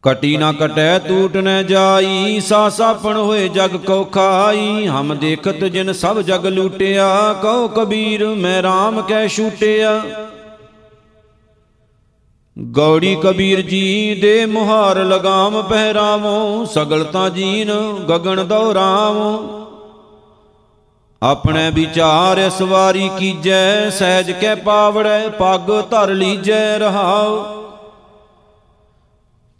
ਕਟੀ 0.03 0.35
ਨਾ 0.37 0.51
ਕਟੈ 0.51 0.97
ਟੂਟ 0.99 1.35
ਨ 1.37 1.65
ਜਾਈ, 1.67 2.39
ਸਾ 2.39 2.69
ਸਾਪਣ 2.69 3.17
ਹੋਏ 3.17 3.47
ਜਗ 3.49 3.75
ਕੋ 3.77 4.03
ਖਾਈ। 4.03 4.87
ਹਮ 4.87 5.13
ਦੇਖਤ 5.15 5.63
ਜਿਨ 5.65 5.91
ਸਭ 5.93 6.19
ਜਗ 6.21 6.45
ਲੂਟਿਆ 6.45 7.07
ਕਹੋ 7.33 7.67
ਕਬੀਰ 7.67 8.25
ਮੈਂ 8.27 8.61
RAM 8.63 9.01
ਕੈ 9.07 9.27
ਛੂਟਿਆ। 9.27 9.93
ਗੌੜੀ 12.57 13.15
ਕਬੀਰ 13.23 13.61
ਜੀ 13.61 14.19
ਦੇ 14.21 14.45
ਮੁਹਾਰ 14.45 15.03
ਲਗਾਮ 15.05 15.61
ਪਹਿਰਾਵੋ, 15.61 16.65
ਸਗਲ 16.65 17.03
ਤਾਂ 17.03 17.29
ਜੀਨ 17.29 17.71
ਗਗਨ 18.09 18.45
ਦੌਰਾਵੋ 18.47 19.31
ਆਪਣੇ 21.21 21.69
ਵਿਚਾਰ 21.71 22.49
ਸਵਾਰੀ 22.49 23.09
ਕੀਜੈ, 23.19 23.89
ਸਹਿਜ 23.89 24.31
ਕੈ 24.31 24.55
ਪਾਵੜੈ, 24.55 25.27
ਪੱਗ 25.29 25.71
ਧਰ 25.91 26.13
ਲੀਜੈ 26.13 26.77
ਰਹਾਉ। 26.79 27.62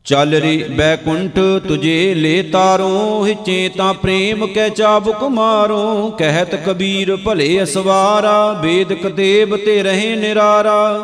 ਚੱਲ 0.05 0.33
ਰੇ 0.33 0.57
ਬੈਕੁੰਠ 0.69 1.39
ਤੁਝੇ 1.67 2.13
ਲੈ 2.13 2.41
ਤਾਰੋ, 2.51 3.25
ਹਿਚੇ 3.25 3.69
ਤਾਂ 3.69 3.93
ਪ੍ਰੇਮ 3.93 4.45
ਕੈ 4.47 4.69
ਚਾਬੁਕ 4.69 5.23
ਮਾਰੋ। 5.23 6.09
ਕਹਿਤ 6.09 6.55
ਕਬੀਰ 6.55 7.15
ਭਲੇ 7.15 7.63
ਅਸਵਾਰਾ 7.63 8.51
ਵੇਦ 8.51 8.93
ਕਤੇਬ 8.93 9.55
ਤੇ 9.55 9.83
ਰਹੇ 9.83 10.15
ਨਿਰਾਰਾ। 10.15 10.99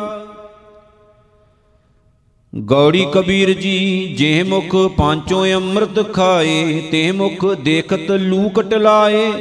ਗੌੜੀ 2.54 3.06
ਕਬੀਰ 3.12 3.52
ਜੀ 3.52 4.14
ਜੇ 4.18 4.42
ਮੁਖ 4.42 4.76
ਪਾਂਚੋ 4.98 5.44
ਅੰਮ੍ਰਿਤ 5.46 6.12
ਖਾਏ, 6.12 6.82
ਤੇ 6.92 7.12
ਮੁਖ 7.12 7.44
ਦੇਖਤ 7.54 8.10
ਲੂਕਟ 8.10 8.74
ਲਾਏ। 8.74 9.32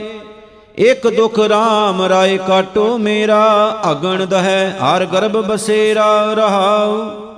ਇਕ 0.77 1.07
ਦੁਖ 1.07 1.39
RAM 1.39 2.07
ਰਾਏ 2.09 2.37
ਕਾਟੋ 2.37 2.97
ਮੇਰਾ, 2.97 3.79
ਅਗਣ 3.91 4.25
ਦਹੈ 4.25 4.69
ਹਰ 4.69 5.05
ਗਰਭ 5.05 5.31
ਬਸੇਰਾ 5.31 6.33
ਰਹਾਉ। 6.33 7.28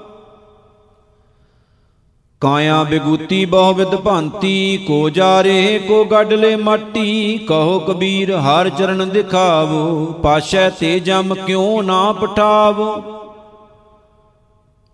ਕਾਇਆ 2.42 2.84
ਬਿਗੂਤੀ 2.84 3.46
ਬਹੁ 3.46 3.74
ਵਿਦ 3.74 3.96
ਭਾਂਤੀ, 3.96 4.78
ਕੋ 4.88 5.10
ਜਾਰੇ 5.10 5.80
ਕੋ 5.88 6.06
ਗੱਡਲੇ 6.06 6.56
ਮਾਟੀ, 6.56 7.38
ਕਹੋ 7.38 7.80
ਕਬੀਰ 7.80 8.36
ਹਰ 8.38 8.70
ਚਰਨ 8.70 9.10
ਦਿਖਾਵੋ, 9.10 10.06
ਪਾਸ਼ੈ 10.06 10.70
ਤੇ 10.70 11.00
ਜਮ 11.00 11.36
ਕਿਉ 11.36 11.82
ਨਾ 11.82 12.12
ਪਠਾਵੋ? 12.12 13.04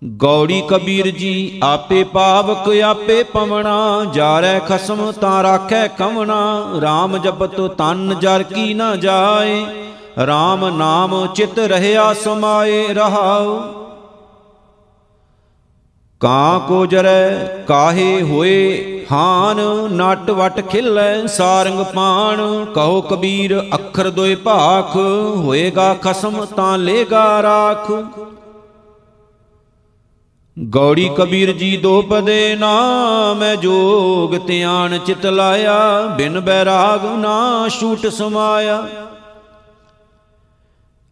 ਗੌੜੀ 0.03 0.63
ਕਬੀਰ 0.67 1.07
ਜੀ, 1.07 1.59
ਆਪੇ 1.63 2.03
ਪਾਵਕ, 2.03 2.81
ਆਪੇ 2.81 3.23
ਪਵਣਾ, 3.23 4.05
ਜਾਰੈ 4.13 4.59
ਖਸਮ 4.59 5.11
ਤਾਂ 5.11 5.43
ਰਾਖੈ 5.43 5.87
ਕਵਣਾ 5.87 6.69
RAM 6.77 7.17
ਜਪਤ 7.17 7.61
ਤਨ 7.61 8.15
ਜਰ 8.19 8.43
ਕੀ 8.43 8.73
ਨਾ 8.73 8.95
ਜਾਏ 8.95 9.65
RAM 10.23 10.77
ਨਾਮ 10.77 11.27
ਚਿਤ 11.27 11.59
ਰਹਿਆ 11.59 12.13
ਸਮਾਏ 12.13 12.87
ਰਹਾਉ। 12.93 13.61
ਕਾਂ 16.19 16.59
ਕੋ 16.59 16.85
ਜਰੈ 16.85 17.45
ਕਾਹੇ 17.67 18.21
ਹੋਏ? 18.21 18.83
ਹਾਨ 19.11 19.61
ਨਟ 19.91 20.31
ਵਟ 20.31 20.61
ਖਿਲੈ, 20.61 21.25
ਸਾਰੰਗ 21.25 21.85
ਪਾਣ। 21.85 22.65
ਕਹੋ 22.65 23.01
ਕਬੀਰ, 23.01 23.63
ਅੱਖਰ 23.73 24.09
ਦੋਏ 24.09 24.35
ਭਾਖ। 24.35 24.95
ਹੋਏਗਾ 25.35 25.93
ਖਸਮ 25.93 26.45
ਤਾਂ 26.45 26.77
ਲੇਗਾ 26.77 27.41
ਰਾਖ। 27.41 27.91
ਗੌੜੀ 30.69 31.09
ਕਬੀਰ 31.17 31.51
ਜੀ 31.51 31.77
ਦੋ 31.77 32.01
ਪਦੇ 32.01 32.55
ਨਾਮੈ, 32.55 33.55
ਜੋਗ 33.55 34.47
ਧਿਆਨ 34.47 34.97
ਚਿਤ 34.97 35.25
ਲਾਇਆ। 35.25 36.07
ਬਿਨ 36.17 36.39
ਬੈਰਾਗ 36.39 37.05
ਨਾ 37.05 37.67
ਛੂਟ 37.69 38.07
ਸਮਾਇਆ। 38.07 38.83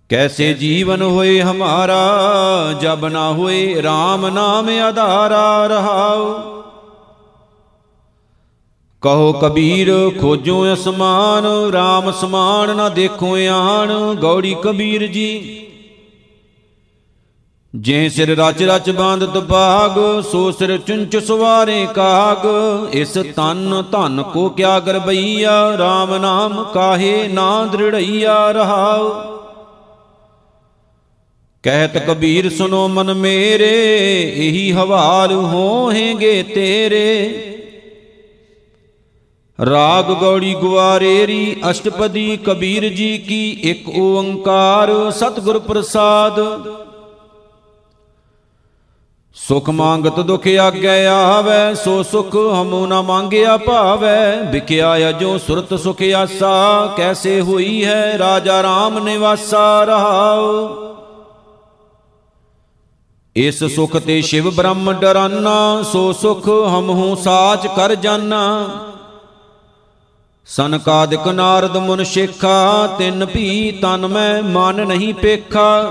ਕੈਸੇ 0.10 0.54
ਜੀਵਨ 0.54 1.02
ਹੋਏ 1.02 1.42
ਹਮਾਰਾ, 1.42 2.74
ਜਬ 2.82 3.08
ਨਾ 3.08 3.32
ਹੋਏ 3.32 3.82
RAM 3.82 4.34
ਨਾਮ 4.34 4.70
ਆਧਾਰਾ 4.70 5.68
ਰਹਾਉ। 5.68 6.34
ਕਹੋ 9.02 9.34
ਕਬੀਰ, 9.34 10.12
ਖੋਜੋ 10.22 10.74
ਅਸਮਾਨ 10.74 11.46
RAM 11.46 12.12
ਸਮਾਨ 12.12 12.76
ਨਾ 12.76 12.90
ਦੇਖੋ 12.90 13.36
ਆਣ, 13.50 14.16
ਗੌੜੀ 14.16 14.56
ਕਬੀਰ 14.64 15.08
ਜੀ। 15.08 15.62
ਜੇ 17.76 18.10
ਸਿਰ 18.10 18.38
ਰਚ 18.38 18.64
ਰਚ 18.64 18.90
ਬਾਂਧਤ 18.90 19.38
ਬਾਗ 19.38 20.22
ਸੋ 20.22 20.52
ਸਿਰ 20.52 20.78
ਚੁੰਚ 20.78 21.18
ਸਵਾਰੇ 21.18 21.88
ਕਾਗ। 21.96 22.46
ਇਸ 22.94 23.14
ਤਨ 23.36 23.84
ਧਨ 23.92 24.24
ਕੋ 24.24 24.50
ਕਿਆ 24.50 24.80
ਗਰਬਈਆ 24.80 25.76
RAM 25.76 26.22
ਨਾਮ 26.22 26.64
ਕਾਹੇ 26.64 27.28
ਨਾ 27.28 27.66
ਦ੍ਰਿੜਈਆ 27.66 28.52
ਰਹਾਉ। 28.52 29.35
ਕਹਿਤ 31.66 31.98
ਕਬੀਰ 31.98 32.50
ਸੁਨੋ 32.50 32.88
ਮਨ 32.88 33.14
ਮੇਰੇ 33.14 33.70
ਇਹੀ 34.38 34.72
ਹਵਾਲ 34.72 35.32
ਹੋਹੇਗੇ 35.34 36.44
ਤੇਰੇ। 36.44 37.08
ਰਾਗ 39.60 40.12
ਗੌੜੀ 40.12 40.54
ਗੁਆਰੇਰੀ 40.54 41.56
ਅਸ਼ਟਪਦੀ 41.70 42.38
ਕਬੀਰ 42.38 42.88
ਜੀ 42.90 43.18
ਕੀ 43.18 43.50
ਇੱਕ 43.64 43.90
ਓੰਕਾਰ 43.90 44.92
ਸਤਿਗੁਰ 45.12 45.60
ਪ੍ਰਸਾਦ। 45.60 46.40
ਸੁਖ 49.36 49.70
ਮੰਗਤ 49.70 50.20
ਦੁਖ 50.20 50.48
ਆਗੈ 50.62 51.06
ਆਵੈ 51.08 51.74
ਸੋ 51.74 52.02
ਸੁਖ 52.04 52.36
ਹਮੂ 52.54 52.86
ਨਾ 52.86 53.02
ਮੰਗਿਆ 53.02 53.58
ਭਾਵੈ। 53.58 54.36
ਵਿਕਿਆ 54.52 54.96
ਅਜੋ 55.10 55.38
ਸੁਰਤ 55.38 55.74
ਸੁਖ 55.80 56.02
ਆਸਾ 56.16 56.56
ਕੈਸੇ 56.98 57.40
ਹੋਈ 57.42 57.86
ਹੈ 57.86 58.18
ਰਾਜਾ 58.18 58.62
RAM 58.62 59.04
ਨਿਵਾਸਾ 59.04 59.84
ਰਹਾਉ 59.84 60.68
ਇਸ 63.38 63.64
ਸੁਖ 63.64 63.98
ਤੇ 63.98 64.22
ਸ਼ਿਵ 64.22 64.50
ਬ੍ਰਹਮ 64.50 64.92
ਡਰਾਨਾ, 64.92 65.84
ਸੋ 65.84 66.14
ਸੁਖ 66.14 66.48
ਹਮਹੂ 66.50 67.16
ਸਾਚ 67.16 67.68
ਕਰ 67.68 67.96
ਜਾਨਾ। 67.96 68.70
ਸਨਕਾਦਿਕ 70.46 71.28
ਨਾਰਦ 71.28 71.78
ਮੁਨ 71.78 72.04
ਸ਼ੇਖਾ, 72.04 72.88
ਤਿੰਨ 72.88 73.26
ਭੀ 73.26 73.72
ਤਨ 73.72 74.08
ਮੈਂ 74.08 74.44
ਮਨ 74.44 74.88
ਨਹੀਂ 74.88 75.14
ਪੇਖਾ। 75.14 75.90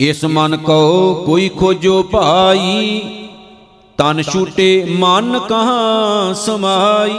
ਇਸ 0.00 0.24
ਮਨ 0.24 0.56
ਕੋ 0.56 1.14
ਕੋਈ 1.26 1.48
ਖੋਜੋ 1.48 2.02
ਭਾਈ, 2.02 3.00
ਤਨ 3.98 4.22
ਛੂਟੇ 4.22 4.84
ਮਨ 4.84 5.38
ਕਹਾਂ 5.38 6.34
ਸਮਾਈ। 6.34 7.18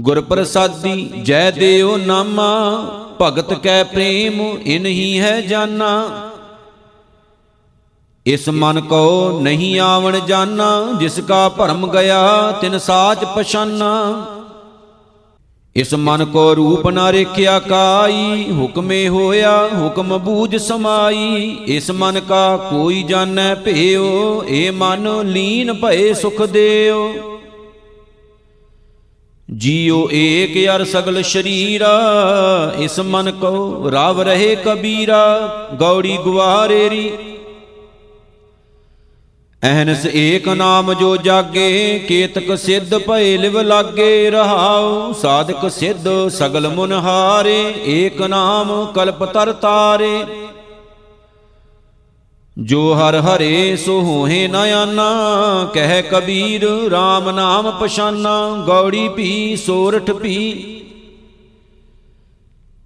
ਗੁਰ 0.00 0.20
ਪ੍ਰਸਾਦੀ 0.20 1.10
ਜੈ 1.22 1.50
ਦੇਉ 1.50 1.96
ਨਾਮਾ, 1.96 2.82
ਭਗਤ 3.22 3.54
ਕੈ 3.54 3.84
ਪ੍ਰੇਮ 3.84 4.40
ਇਨਹੀ 4.64 5.20
ਹੈ 5.20 5.40
ਜਾਨਾ। 5.40 6.27
ਇਸ 8.28 8.48
ਮਨ 8.48 8.80
ਕੋ 8.80 9.38
ਨਹੀਂ 9.42 9.78
ਆਵਣ 9.80 10.18
ਜਾਣਾ 10.26 10.66
ਜਿਸ 11.00 11.18
ਕਾ 11.20 11.48
ਭਰਮ 11.48 11.86
ਗਿਆ, 11.90 12.52
ਤਿਨ 12.60 12.78
ਸਾਚ 12.78 13.24
ਪਛਾਨਾ। 13.36 13.92
ਇਸ 15.76 15.94
ਮਨ 15.96 16.24
ਕੋ 16.24 16.54
ਰੂਪ 16.56 16.86
ਨਾ 16.88 17.10
ਰੇਖਿਆ 17.12 17.58
ਕਾਈ, 17.58 18.44
ਹੁਕਮੇ 18.52 19.08
ਹੋਇਆ, 19.08 19.52
ਹੁਕਮ 19.74 20.16
ਬੂਝ 20.18 20.56
ਸਮਾਈ। 20.56 21.56
ਇਸ 21.66 21.90
ਮਨ 21.90 22.20
ਕਾ 22.20 22.56
ਕੋਈ 22.70 23.02
ਜਾਣੈ 23.02 23.54
ਭਿਓ 23.54 24.44
ਏ 24.48 24.70
ਮਨ 24.72 25.08
ਲੀਨ 25.26 25.72
ਭਏ 25.72 26.12
ਸੁਖ 26.14 26.42
ਦੇਓ 26.42 27.10
ਜੀਉ 29.48 30.08
ਏਕ 30.12 30.56
ਅਰ 30.74 30.84
ਸਗਲ 30.84 31.22
ਸ਼ਰੀਰਾ, 31.22 31.94
ਇਸ 32.78 33.00
ਮਨ 33.00 33.30
ਕੋ 33.30 33.90
ਰਾਵ 33.92 34.20
ਰਹੇ 34.22 34.54
ਕਬੀਰਾ। 34.56 35.24
ਗੌੜੀ 35.80 36.16
ਗੁਆਰੇਰੀ 36.16 37.10
ਅਹਨਸ 39.62 40.06
ਏਕ 40.06 40.48
ਨਾਮ 40.48 40.92
ਜੋ 40.94 41.16
ਜਾਗੇ, 41.16 41.98
ਕੇਤਕ 42.08 42.54
ਸਿੱਧ 42.58 42.94
ਭਏ 42.98 43.36
ਲਿਵ 43.36 43.60
ਲਾਗੇ 43.60 44.30
ਰਹਾਉ, 44.30 45.12
ਸਾਧਕ 45.12 45.68
ਸਿੱਧ 45.70 46.08
ਸਗਲ 46.28 46.68
ਮੁਨ 46.68 46.92
ਹਾਰੇ, 46.92 47.74
ਏਕ 47.86 48.22
ਨਾਮ 48.22 48.92
ਕਲਪ 48.94 49.24
ਤਰ 49.24 49.52
ਤਾਰੇ। 49.52 50.24
ਜੋ 52.56 52.94
ਹਰ 52.94 53.16
ਹਰੇ 53.16 53.76
ਸੋ 53.76 54.00
ਹੋਏ 54.00 54.46
ਨ 54.48 54.54
ਆਨਾ, 54.54 55.70
ਕਹਿ 55.74 56.02
ਕਬੀਰ 56.02 56.64
RAM 56.86 57.30
ਨਾਮ 57.34 57.70
ਪਛਾਨਾ, 57.70 58.64
ਗੌੜੀ 58.66 59.08
ਭੀ 59.08 59.56
ਸੋਰਠ 59.56 60.10
ਭੀ 60.10 60.77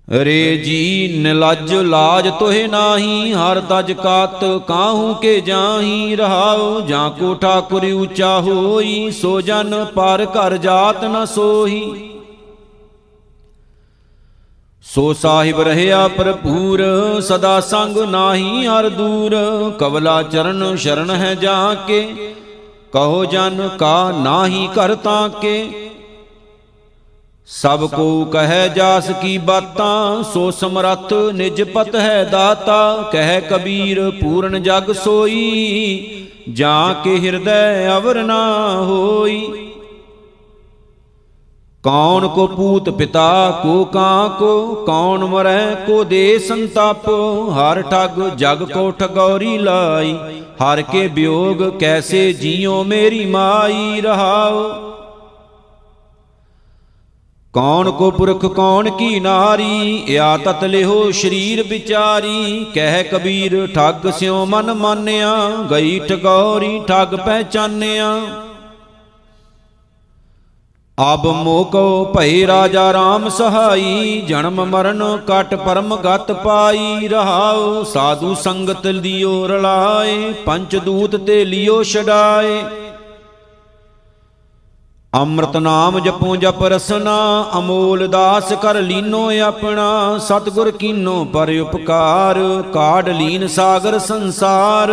ਰੇ 0.09 0.57
ਜੀ 0.57 1.19
ਨਿਲਜ 1.19 1.73
ਲਾਜ 1.75 2.29
ਤੋਹਿ 2.29 2.67
ਨਾਹੀ, 2.69 3.33
ਹਰ 3.33 3.61
ਤਜ 3.61 3.93
ਕਾਤ 3.93 4.45
ਕਾਹੂ 4.69 5.12
ਕੇ 5.15 5.41
ਜਾਹੀ, 5.41 6.17
ਰਹਾਉ 6.17 6.81
ਜਾਂ 6.81 7.11
ਕੋ 7.11 7.35
ਠਾਕੁਰ 7.35 7.85
ਉੱਚਾ 7.93 8.38
ਹੋਈ, 8.41 9.11
ਸੋ 9.11 9.41
ਜਨ 9.41 9.85
ਪਰ 9.95 10.27
ਘਰ 10.37 10.57
ਜਾਤ 10.57 11.05
ਨ 11.05 11.25
ਸੋਹੀ। 11.25 12.11
ਸੋ 14.85 15.12
ਸਾਹਿਬ 15.12 15.61
ਰਹਿਆ 15.61 16.07
ਭਰਪੂਰ, 16.09 16.83
ਸਦਾ 17.21 17.59
ਸੰਗ 17.61 17.99
ਨਾਹੀ 17.99 18.67
ਹਰ 18.67 18.88
ਦੂਰ, 18.88 19.37
ਕਵਲਾ 19.79 20.23
ਚਰਨ 20.23 20.77
ਸ਼ਰਨ 20.77 21.11
ਹੈ 21.11 21.35
ਜਾ 21.35 21.75
ਕੇ, 21.87 22.35
ਕਹੋ 22.93 23.25
ਜਨ 23.25 23.69
ਕਾ 23.79 24.11
ਨਾਹੀ 24.23 24.69
ਕਰ 24.75 24.95
ਤਾਂ 24.95 25.29
ਕੇ। 25.41 25.57
ਸਭ 27.49 27.85
ਕੋ 27.87 28.25
ਕਹੈ 28.25 28.67
ਜਾਸ 28.69 29.11
ਕੀ 29.23 29.37
ਬਾਤਾਂ, 29.39 30.23
ਸੋ 30.23 30.51
ਸਮਰੱਥ 30.51 31.13
ਨਿਜ 31.35 31.63
ਪਤ 31.63 31.97
ਹੈ 31.97 32.23
ਦਾਤਾ। 32.25 33.11
ਕਹਿ 33.13 33.41
ਕਬੀਰ, 33.41 34.01
ਪੂਰਨ 34.21 34.63
ਜਗ 34.63 34.93
ਸੋਈ, 34.93 36.29
ਜਾਂ 36.49 36.95
ਕੇ 36.95 37.19
ਹਿਰਦੈ 37.19 37.97
ਅਵਰ 37.97 38.23
ਨਾ 38.23 38.71
ਹੋਈ। 38.81 39.41
ਕੌਣ 41.85 42.27
ਕੋ 42.29 42.47
ਪੂਤ 42.47 42.91
ਪਿਤਾ, 42.91 43.61
ਕੋ 43.63 43.85
ਕਾਂ 43.85 44.29
ਕੋ, 44.29 44.85
ਕੌਣ 44.87 45.25
ਮਰੈ 45.25 45.75
ਕੋ 45.87 46.03
ਦੇ 46.05 46.39
ਸੰਤਾਪ। 46.39 47.09
ਹਰ 47.53 47.83
ਠਗ 47.83 48.23
ਜਗ 48.37 48.63
ਕੋ 48.65 48.91
ਠਗੌਰੀ 48.91 49.59
ਲਾਈ, 49.59 50.15
ਹਰ 50.63 50.83
ਕੇ 50.83 51.07
ਵਿਯੋਗ 51.09 51.69
ਕੈਸੇ 51.81 52.33
ਜੀਉ 52.33 52.83
ਮੇਰੀ 52.85 53.25
ਮਾਈ 53.27 54.01
ਰਹਾਓ 54.01 54.92
ਕੌਣ 57.53 57.91
ਕੋ 57.91 58.11
ਪੁਰਖ, 58.11 58.47
ਕੌਣ 58.47 58.91
ਕੀ 58.91 59.21
ਨਾਰੀ? 59.21 60.05
ਇਆ 60.09 60.37
ਤਤ 60.37 60.65
ਲਿਹੋ 60.65 61.11
ਸਰੀਰ 61.11 61.62
ਵਿਚਾਰੀ। 61.62 62.67
ਕਹਿ 62.75 63.05
ਕਬੀਰ, 63.05 63.69
ਠੱਗ 63.75 64.11
ਸਿਉ 64.11 64.45
ਮਨ 64.45 64.75
ਮਾਨਿਆ। 64.75 65.51
ਗਈ 65.71 65.99
ਠਗੌਰੀ 65.99 66.81
ਠੱਗ 66.87 67.09
ਪਹਿਚਾਨਿਆ। 67.09 68.21
ਅਬ 71.15 71.27
ਮੋਕੋ 71.27 72.12
ਭਈ 72.19 72.47
ਰਾਜਾ 72.47 72.93
RAM 72.93 73.31
ਸਹਾਈ। 73.31 74.23
ਜਨਮ 74.29 74.65
ਮਰਨ 74.65 75.19
ਕਟ 75.27 75.55
ਪਰਮ 75.55 75.97
ਗਤ 75.97 76.33
ਪਾਈ। 76.33 77.09
ਰਹਾਉ 77.09 77.85
ਸਾਧੂ 77.85 78.35
ਸੰਗਤ 78.35 78.87
ਲਿਓ 78.87 79.47
ਰਲਾਏ। 79.47 80.33
ਪੰਚ 80.33 80.77
ਦੂਤ 80.77 81.17
ਤੇ 81.17 81.45
ਲਿਓ 81.45 81.83
ਛਡਾਏ। 81.83 82.65
ਅੰਮ੍ਰਿਤ 85.16 85.57
ਨਾਮ 85.57 85.98
ਜਪੋ 85.98 86.37
ਜਪ 86.37 86.62
ਰਸਨਾ, 86.62 87.46
ਅਮੋਲ 87.59 88.07
ਦਾਸ 88.09 88.53
ਕਰ 88.53 88.75
ਲੀਨੋ 88.75 89.31
ਆਪਣਾ, 89.40 90.18
ਸਤਗੁਰ 90.18 90.70
ਕੀਨੋ 90.70 91.25
ਪਰ 91.25 91.53
ਉਪਕਾਰ, 91.61 92.38
ਕਾਢ 92.72 93.09
ਲੀਨ 93.09 93.46
ਸਾਗਰ 93.46 93.98
ਸੰਸਾਰ। 93.98 94.92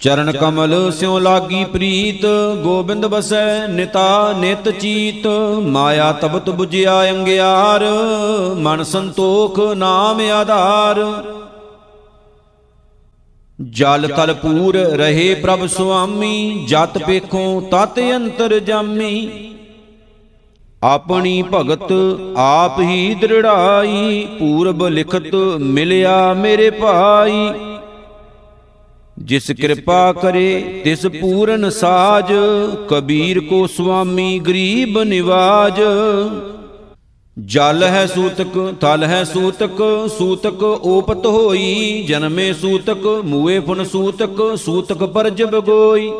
ਚਰਨ 0.00 0.32
ਕਮਲ 0.32 0.92
ਸਿਉ 0.92 1.18
ਲਾਗੀ 1.18 1.64
ਪ੍ਰੀਤ, 1.64 2.26
ਗੋਬਿੰਦ 2.62 3.06
ਬਸੈ 3.06 3.66
ਨਿਤਾ 3.66 4.32
ਨਿਤ 4.32 4.68
ਚੀਤ, 4.70 5.26
ਮਾਇਆ 5.62 6.12
ਤਬਤ 6.12 6.48
부ਜਿਆ 6.50 7.10
ਅੰਗਿਆਰ, 7.10 7.84
ਮਨ 8.56 8.82
ਸੰਤੋਖ 8.82 9.60
ਨਾਮ 9.60 10.20
ਆਧਾਰ। 10.30 11.04
ਜਲ 13.70 14.08
ਤਲ 14.16 14.34
ਪੂਰ 14.34 14.76
ਰਹੇ 14.76 15.34
ਪ੍ਰਭ 15.34 15.66
ਸੁਆਮੀ, 15.66 16.66
ਜਤ 16.68 16.98
ਪੇਖੋਂ 16.98 17.62
ਤਤ 17.62 17.98
ਅੰਤਰ 18.16 18.58
ਜਾਮੀ। 18.60 19.30
ਆਪਣੀ 20.82 21.44
ਭਗਤ 21.54 21.92
ਆਪ 22.36 22.80
ਹੀ 22.80 23.14
ਦ੍ਰਿੜਾਈ, 23.14 24.26
ਪੂਰਬ 24.38 24.86
ਲਿਖਤ 24.86 25.34
ਮਿਲਿਆ 25.60 26.34
ਮੇਰੇ 26.34 26.70
ਭਾਈ। 26.70 27.50
ਜਿਸ 29.18 29.50
ਕਿਰਪਾ 29.50 30.12
ਕਰੇ 30.12 30.80
ਤਿਸ 30.84 31.06
ਪੂਰਨ 31.06 31.70
ਸਾਜ, 31.70 32.32
ਕਬੀਰ 32.88 33.40
ਕੋ 33.40 33.66
ਸੁਆਮੀ 33.66 34.38
ਗਰੀਬ 34.38 35.02
ਨਿਵਾਜ। 35.02 35.80
ਜਲ 37.36 37.82
ਹੈ 37.82 38.06
ਸੂਤਕ, 38.06 38.56
ਥਲ 38.80 39.04
ਹੈ 39.04 39.22
ਸੂਤਕ 39.24 39.80
ਸੂਤਕ 40.18 40.62
ਓਪਤ 40.62 41.26
ਹੋਈ। 41.26 42.04
ਜਨਮੇ 42.08 42.52
ਸੂਤਕ, 42.52 43.06
ਮੂਏ 43.24 43.58
ਫੁਨ 43.60 43.84
ਸੂਤਕ 43.84 44.42
ਸੂਤਕ 44.56 45.04
ਪਰਜ 45.04 45.42
ਬਗੋਈ 45.42 46.10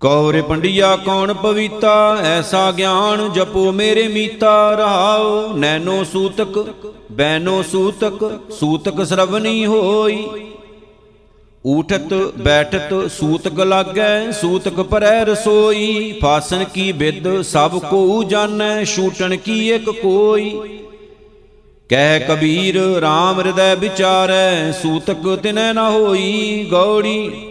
ਕੌਰੇ 0.00 0.42
ਪੰਡਿਆ, 0.42 0.94
ਕੌਣ 0.96 1.32
ਪਵੀਤਾ? 1.34 1.94
ਐਸਾ 2.22 2.70
ਗਿਆਨ 2.72 3.32
ਜਪੋ 3.32 3.70
ਮੇਰੇ 3.72 4.06
ਮੀਤਾ 4.08 4.70
ਰਹਾਓ 4.74 5.56
ਨੈਨੋ 5.56 6.02
ਸੂਤਕ 6.04 6.58
ਬੈਨੋ 7.12 7.62
ਸੂਤਕ 7.62 8.30
ਸੂਤਕ 8.50 9.04
ਸਰਵਨੀ 9.06 9.64
ਹੋਈ। 9.66 10.26
ਊਠਤ, 11.66 12.14
ਬੈਠਤ, 12.38 13.10
ਸੂਤਕ 13.10 13.60
ਲਾਗੈ, 13.60 14.30
ਸੂਤਕ 14.30 14.80
ਪਰੈ 14.80 15.24
ਰਸੋਈ। 15.24 16.18
ਫਾਸਨ 16.22 16.64
ਕੀ 16.64 16.92
ਵਿਦ 16.92 17.42
ਸਭ 17.42 17.78
ਕੋ 17.78 18.24
ਜਾਣੈ, 18.24 18.84
ਛੂਟਣ 18.84 19.36
ਕੀ 19.36 19.70
ਇਕ 19.70 19.90
ਕੋਈ। 19.90 20.50
ਕਹਿ 21.88 22.20
ਕਬੀਰ 22.20 22.76
RAM 22.76 23.38
ਹਿਰਦੈ 23.38 23.74
ਵਿਚਾਰੈ, 23.74 24.72
ਸੂਤਕ 24.72 25.36
ਤਿਨੈ 25.42 25.72
ਨ 25.72 25.78
ਹੋਈ 25.78 26.68
ਗੌੜੀ। 26.70 27.48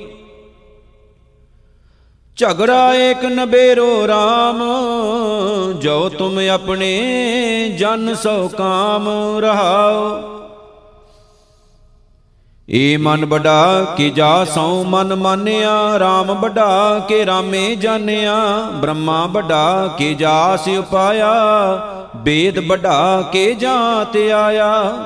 ਝਗੜਾ 2.38 2.96
ਏਕ 2.96 3.26
ਨਬੇਰੋ 3.26 4.06
RAM 4.06 4.64
ਜੋ 5.80 6.10
ਤੁਮ 6.10 6.40
ਆਪਣੇ 6.50 6.90
ਜਨ 7.80 8.16
ਸੋ 8.16 8.48
ਕਾਮ 8.48 9.10
ਰਹਾਓ। 9.40 10.22
ਏ 12.70 12.98
ਮਨ 12.98 13.26
ਬੜਾ 13.26 13.94
ਕਿ 13.98 14.10
ਜਾ 14.10 14.46
ਸਉ 14.46 14.84
ਮਨ 14.84 15.16
ਮਾਨਿਆ 15.16 15.98
RAM 15.98 16.34
ਬੜਾ 16.34 17.06
ਕੇ 17.08 17.26
ਰਾਮੇ 17.26 17.76
ਜਾਣਿਆ, 17.76 18.36
ਬ੍ਰਹਮਾ 18.74 19.28
ਬੜਾ 19.28 19.96
ਕੇ 19.98 20.14
ਜਾ 20.14 20.56
ਸਿ 20.56 20.78
ਉਪਾਇਆ 20.78 21.34
ਵੇਦ 22.16 22.60
ਬੜਾ 22.60 23.30
ਕੇ 23.32 23.54
ਜਾਤ 23.54 24.18
ਆਇਆ। 24.18 24.98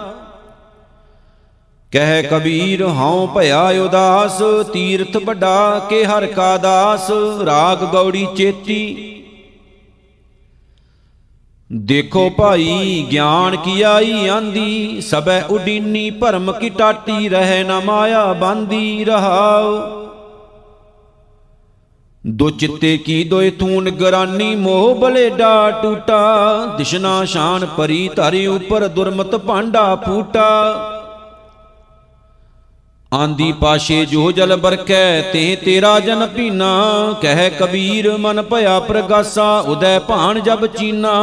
ਕਹਿ 1.91 2.23
ਕਬੀਰ 2.23 2.83
ਹਉ 2.83 3.27
ਭਇਆ 3.27 3.73
ਉਦਾਸ, 3.85 4.41
ਤੀਰਥ 4.73 5.17
ਬੜਾ 5.17 5.81
ਕੇ 5.89 6.05
ਹਰ 6.05 6.25
ਕਾ 6.25 6.57
ਦਾਸ, 6.57 7.11
ਰਾਗ 7.45 7.77
ਗੌੜੀ 7.77 8.27
ਚੇਤੀ 8.37 9.15
ਦੇਖੋ 11.73 12.29
ਭਾਈ, 12.29 13.07
ਗਿਆਨ 13.11 13.55
ਕੀ 13.55 13.81
ਆਈ 13.81 14.27
ਆਂਦੀ? 14.27 15.01
ਸਬੈ 15.01 15.43
ਉਡੀਨੀ 15.49 16.09
ਭਰਮ 16.09 16.51
ਕੀ 16.51 16.69
ਟਾਟੀ 16.69 17.29
ਰਹਿ 17.29 17.63
ਨਾ 17.63 17.79
ਮਾਇਆ 17.79 18.33
ਬਾਂਦੀ 18.33 19.05
ਰਹਾਉ। 19.05 19.79
ਦੋ 22.27 22.49
ਚਿੱਤੇ 22.49 22.97
ਕੀ 22.97 23.23
ਦੋਇ 23.23 23.49
ਤੂਨ 23.49 23.89
ਗਰਾਨੀ 23.89 24.55
ਮੋਹ 24.55 24.95
ਬਲੇਡਾ 24.95 25.71
ਟੂਟਾ। 25.71 26.65
ਦਿਸ਼ਨਾ 26.77 27.25
ਸ਼ਾਨ 27.25 27.65
ਪਰੀ 27.65 28.09
ਧਾਰੀ 28.15 28.47
ਉਪਰ 28.47 28.87
ਦੁਰਮਤ 28.87 29.35
ਭਾਂਡਾ 29.35 29.95
ਫੂਟਾ। 29.95 30.49
ਆਂਦੀ 33.13 33.51
ਪਾਸ਼ੇ 33.51 34.05
ਜੋ 34.05 34.31
ਜਲ 34.31 34.55
ਬਰਕੈ 34.55 35.21
ਤੇ 35.21 35.55
ਤੇਰਾ 35.55 35.99
ਜਨ 35.99 36.25
ਪੀਨਾ। 36.27 37.15
ਕਹਿ 37.21 37.49
ਕਬੀਰ, 37.49 38.17
ਮਨ 38.17 38.41
ਭਇਆ 38.41 38.79
ਪ੍ਰਗਾਸਾ, 38.79 39.59
ਉਦੈ 39.59 39.99
ਭਾਣ 39.99 40.39
ਜਬ 40.39 40.65
ਚੀਨਾ। 40.65 41.13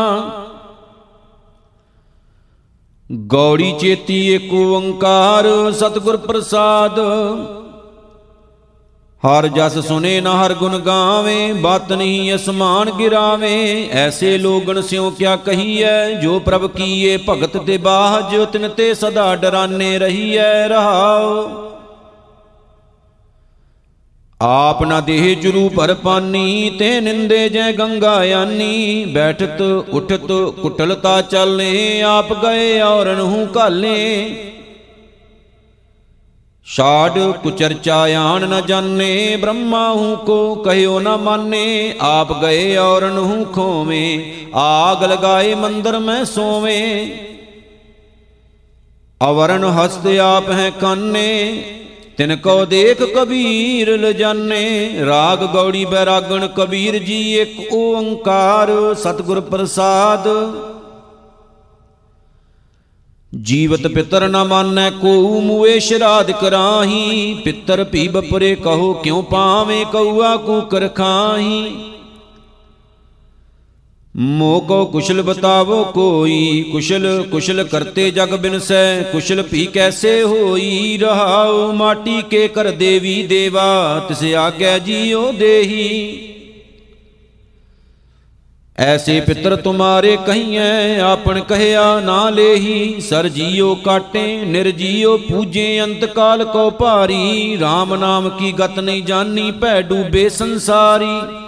ਗੌੜੀ 3.26 3.72
ਚੇਤੀ 3.72 4.26
ਏਕ 4.28 4.52
ਓੰਕਾਰ, 4.52 5.46
ਸਤਿਗੁਰ 5.72 6.16
ਪ੍ਰਸਾਦ। 6.16 6.98
ਹਰ 9.22 9.46
ਜਸ 9.48 9.78
ਸੁਨੇ 9.78 10.20
ਨਾ 10.20 10.46
ਹਰ 10.46 10.54
ਗੁਣ 10.54 10.78
ਗਾਵੇ, 10.78 11.52
ਬਾਤ 11.52 11.92
ਨਹੀਂ 11.92 12.34
ਅਸਮਾਨ 12.34 12.90
ਗਿਰਾਵੇ। 12.90 13.88
ਐਸੇ 13.92 14.38
ਲੋਗਣ 14.38 14.80
ਸਿਉ 14.80 15.10
ਕਿਆ 15.10 15.36
ਕਹੀਐ, 15.36 16.10
ਜੋ 16.10 16.38
ਪ੍ਰਭ 16.38 16.66
ਕੀਏ 16.66 17.16
ਭਗਤ 17.28 17.56
ਤੇ 17.56 17.76
ਬਾਜ, 17.78 18.36
ਤਿਨ 18.52 18.68
ਤੇ 18.68 18.94
ਸਦਾ 18.94 19.34
ਡਰਾਨੇ 19.36 19.98
ਰਹੀਐ 19.98 20.68
ਰਹਾਓ 20.68 21.62
ਆਪ 24.40 24.82
ਨਾ 24.82 25.00
ਦੇਹ 25.00 25.36
ਜੁਰੂ 25.36 25.68
ਪਰ 25.68 25.94
ਪਾਨੀ, 25.94 26.70
ਤੇ 26.78 27.00
ਨਿੰਦੇ 27.00 27.48
ਜੈ 27.48 27.72
ਗੰਗਾ 27.72 28.14
ਆਨੀ 28.40 29.04
ਬੈਠਤ, 29.04 29.62
ਉਠਤ, 29.88 30.32
ਕੁਟਲਤਾ 30.62 31.22
ਚੱਲੇ, 31.22 32.02
ਆਪ 32.02 32.32
ਗਏ 32.32 32.80
ਔਰਨ 32.80 33.20
ਹੂੰ 33.20 33.46
ਕਾਲੇ 33.46 34.34
ਛਾੜ 36.66 37.18
ਕੁਚਰਚਾ 37.42 37.96
ਆਣ 37.96 38.48
ਨ 38.48 38.60
ਜਾਣੇ 38.66 39.36
ਬ੍ਰਹਮਾ 39.36 39.88
ਹੂੰ 39.92 40.16
ਕੋ 40.16 40.54
ਕਹਿਓ 40.54 41.00
ਨ 41.00 41.08
ਮਾਨੇ। 41.16 41.94
ਆਪ 42.00 42.32
ਗਏ 42.42 42.76
ਔਰਨ 42.76 43.18
ਹੂੰ 43.18 43.44
ਖੋਵੇਂ, 43.44 44.20
ਆਗ 44.54 45.04
ਲਗਾਏ 45.04 45.54
ਮੰਦਰ 45.54 45.98
ਮੈਂ 45.98 46.24
ਸੋਵੇਂ। 46.24 47.10
ਅਵਰਨ 49.30 49.64
ਹਸਤ 49.64 50.06
ਆਪ 50.06 50.50
ਹੈ 50.50 50.70
ਕਾਨੇ। 50.70 51.62
ਤਿਨ 52.18 52.36
ਕੋ 52.36 52.64
ਦੇਖ 52.64 53.02
ਕਬੀਰ 53.02 53.88
ਲਜਾਨੇ, 53.98 54.92
ਰਾਗ 55.06 55.44
ਗੌੜੀ 55.44 55.84
ਬੈਰਾਗਣ 55.84 56.46
ਕਬੀਰ 56.46 56.98
ਜੀ 56.98 57.38
ਇੱਕ 57.38 57.72
ਓੰਕਾਰ, 57.72 58.70
ਸਤਿਗੁਰ 58.94 59.40
ਪ੍ਰਸਾਦ। 59.40 60.28
ਜੀਵਤ 63.32 63.86
ਪਿਤਰ 63.86 64.28
ਨ 64.28 64.44
ਮਾਨੈ 64.44 64.90
ਕੋ 64.90 65.40
ਮੂਏ 65.40 65.78
ਸ਼ਰਾਧ 65.78 66.30
ਕਰਾਹੀ, 66.30 67.34
ਪਿਤਰ 67.44 67.84
ਭੀ 67.84 68.06
ਬਪਰੇ 68.08 68.54
ਕਹੋ 68.54 68.92
ਕਿਉ 68.94 69.22
ਪਾਵੇਂ 69.22 69.84
ਕਉਆ 69.86 70.36
ਕੂਕਰ 70.36 70.88
ਖਾਹੀ। 70.88 71.74
ਮੋ 74.18 74.60
ਕੋ 74.60 74.84
ਕੁਸ਼ਲ 74.84 75.22
ਬਤਾਵੋ 75.22 75.84
ਕੋਈ, 75.84 76.62
ਕੁਸ਼ਲ 76.72 77.22
ਕੁਸ਼ਲ 77.30 77.64
ਕਰਤੇ 77.64 78.10
ਜਗ 78.10 78.28
ਬਿਨਸੈ, 78.28 79.02
ਕੁਸ਼ਲ 79.02 79.42
ਭੀ 79.42 79.66
ਕੈਸੇ 79.66 80.22
ਹੋਈ 80.22 80.98
ਰਹਾਉ 80.98 81.72
ਮਾਟੀ 81.72 82.22
ਕੇ 82.22 82.48
ਕਰ 82.48 82.70
ਦੇਵੀ 82.70 83.22
ਦੇਵਾ, 83.22 83.98
ਤਿਸ 84.08 84.24
ਆਗੈ 84.34 84.78
ਜੀਉ 84.78 85.32
ਦੇਹੀ। 85.32 86.18
ਐਸੇ 88.78 89.20
ਪਿਤਰ 89.20 89.56
ਤੁਮਾਰੇ 89.56 90.16
ਕਹੀਐ 90.26 91.00
ਆਪਨ 91.00 91.40
ਕਹਿਆ 91.40 92.00
ਨਾ 92.00 92.30
ਲੇਹੀ, 92.30 93.00
ਸਰ 93.00 93.28
ਜੀਉ 93.28 93.74
ਕਾਟੇ 93.74 94.44
ਨਿਰਜੀਉ 94.44 95.16
ਪੂਜੇ, 95.18 95.80
ਅੰਤ 95.84 96.04
ਕਾਲ 96.04 96.44
ਕੋ 96.44 96.70
ਭਾਰੀ 96.70 97.56
RAM 97.56 97.96
ਨਾਮ 97.96 98.28
ਕੀ 98.28 98.52
ਗਤ 98.52 98.78
ਨਹੀਂ 98.78 99.02
ਜਾਨੀ, 99.02 99.50
ਭੈ 99.50 99.80
ਡੂਬੇ 99.82 100.28
ਸੰਸਾਰੀ। 100.28 101.45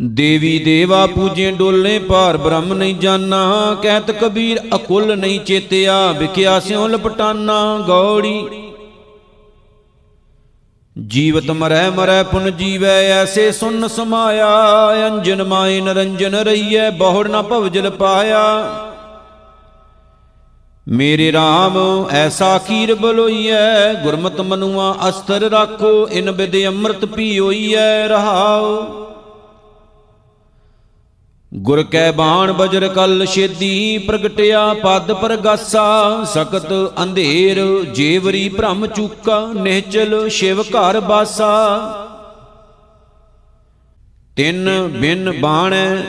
ਦੇਵੀ 0.00 0.58
ਦੇਵਾ 0.58 1.06
ਪੂਜੇ 1.06 1.50
ਡੋਲੇ 1.50 1.98
ਭਾਰ 1.98 2.36
ਬ੍ਰਹਮ 2.36 2.72
ਨਹੀਂ 2.74 2.94
ਜਾਣਾ 2.94 3.76
ਕਹਿਤ 3.82 4.10
ਕਬੀਰ 4.10 4.60
ਅਕੁਲ 4.74 5.16
ਨਹੀਂ 5.18 5.40
ਚੇਤਿਆ, 5.40 6.12
ਵਿਖਿਆ 6.12 6.60
ਸਿਉ 6.60 6.88
ਲਪਟਾਨਾ 6.88 7.78
ਗੌੜੀ। 7.78 8.48
ਜੀਵਤ 11.06 11.50
ਮਰੈ 11.50 11.90
ਮਰੈ 11.90 12.22
ਪੁਨ 12.22 12.50
ਜੀਵੈ, 12.50 13.22
ਐਸੇ 13.22 13.52
ਸੁਨ 13.52 13.88
ਸਮਾਇਆ, 13.88 14.48
ਅੰਜਨ 15.06 15.42
ਮਾਏ 15.42 15.80
ਨਰੰਜਨ 15.80 16.34
ਰਹੀਐ, 16.34 16.90
ਬਹੁੜ 16.90 17.28
ਨਾ 17.28 17.42
ਭਵਜਲ 17.42 17.90
ਪਾਇਆ। 17.90 18.42
ਮੇਰੇ 20.88 21.32
RAM 21.32 21.78
ਐਸਾ 22.10 22.58
ਖੀਰ 22.58 22.94
ਬਲੋਈਐ, 22.94 23.94
ਗੁਰਮਤ 23.94 24.40
ਮਨੁਆ 24.40 24.96
ਅਸਤਰ 25.08 25.40
ਰਾਖੋ, 25.40 26.08
ਇਨ 26.08 26.32
ਬਿਦ 26.32 26.66
ਅੰਮ੍ਰਿਤ 26.66 27.04
ਪੀਓਈਐ 27.04 28.08
ਰਹਾਉ 28.08 28.86
ਗੁਰ 31.54 31.82
ਕੈ 31.82 32.10
ਬਾਣ 32.12 32.52
ਬਜਰ 32.52 32.86
ਕਲ 32.88 33.24
ਛੇਦੀ 33.26 33.98
ਪ੍ਰਗਟਿਆ, 33.98 34.62
ਪਦ 34.74 35.12
ਪ੍ਰਗਾਸਾ, 35.12 36.24
ਸਕਤ 36.24 36.72
ਅੰਧੇਰ, 37.02 37.60
ਜੇਵਰੀ 37.94 38.48
ਭ੍ਰਮ 38.48 38.86
ਚੂਕਾ, 38.86 39.38
ਨਿਹਚਲ 39.54 40.28
ਸ਼ਿਵ 40.28 40.62
ਘਰ 40.62 41.00
ਬਾਸਾ। 41.00 41.50
ਤਿੰਨ 44.36 44.88
ਬਿਨ 45.00 45.32
ਬਾਣੈ, 45.40 46.02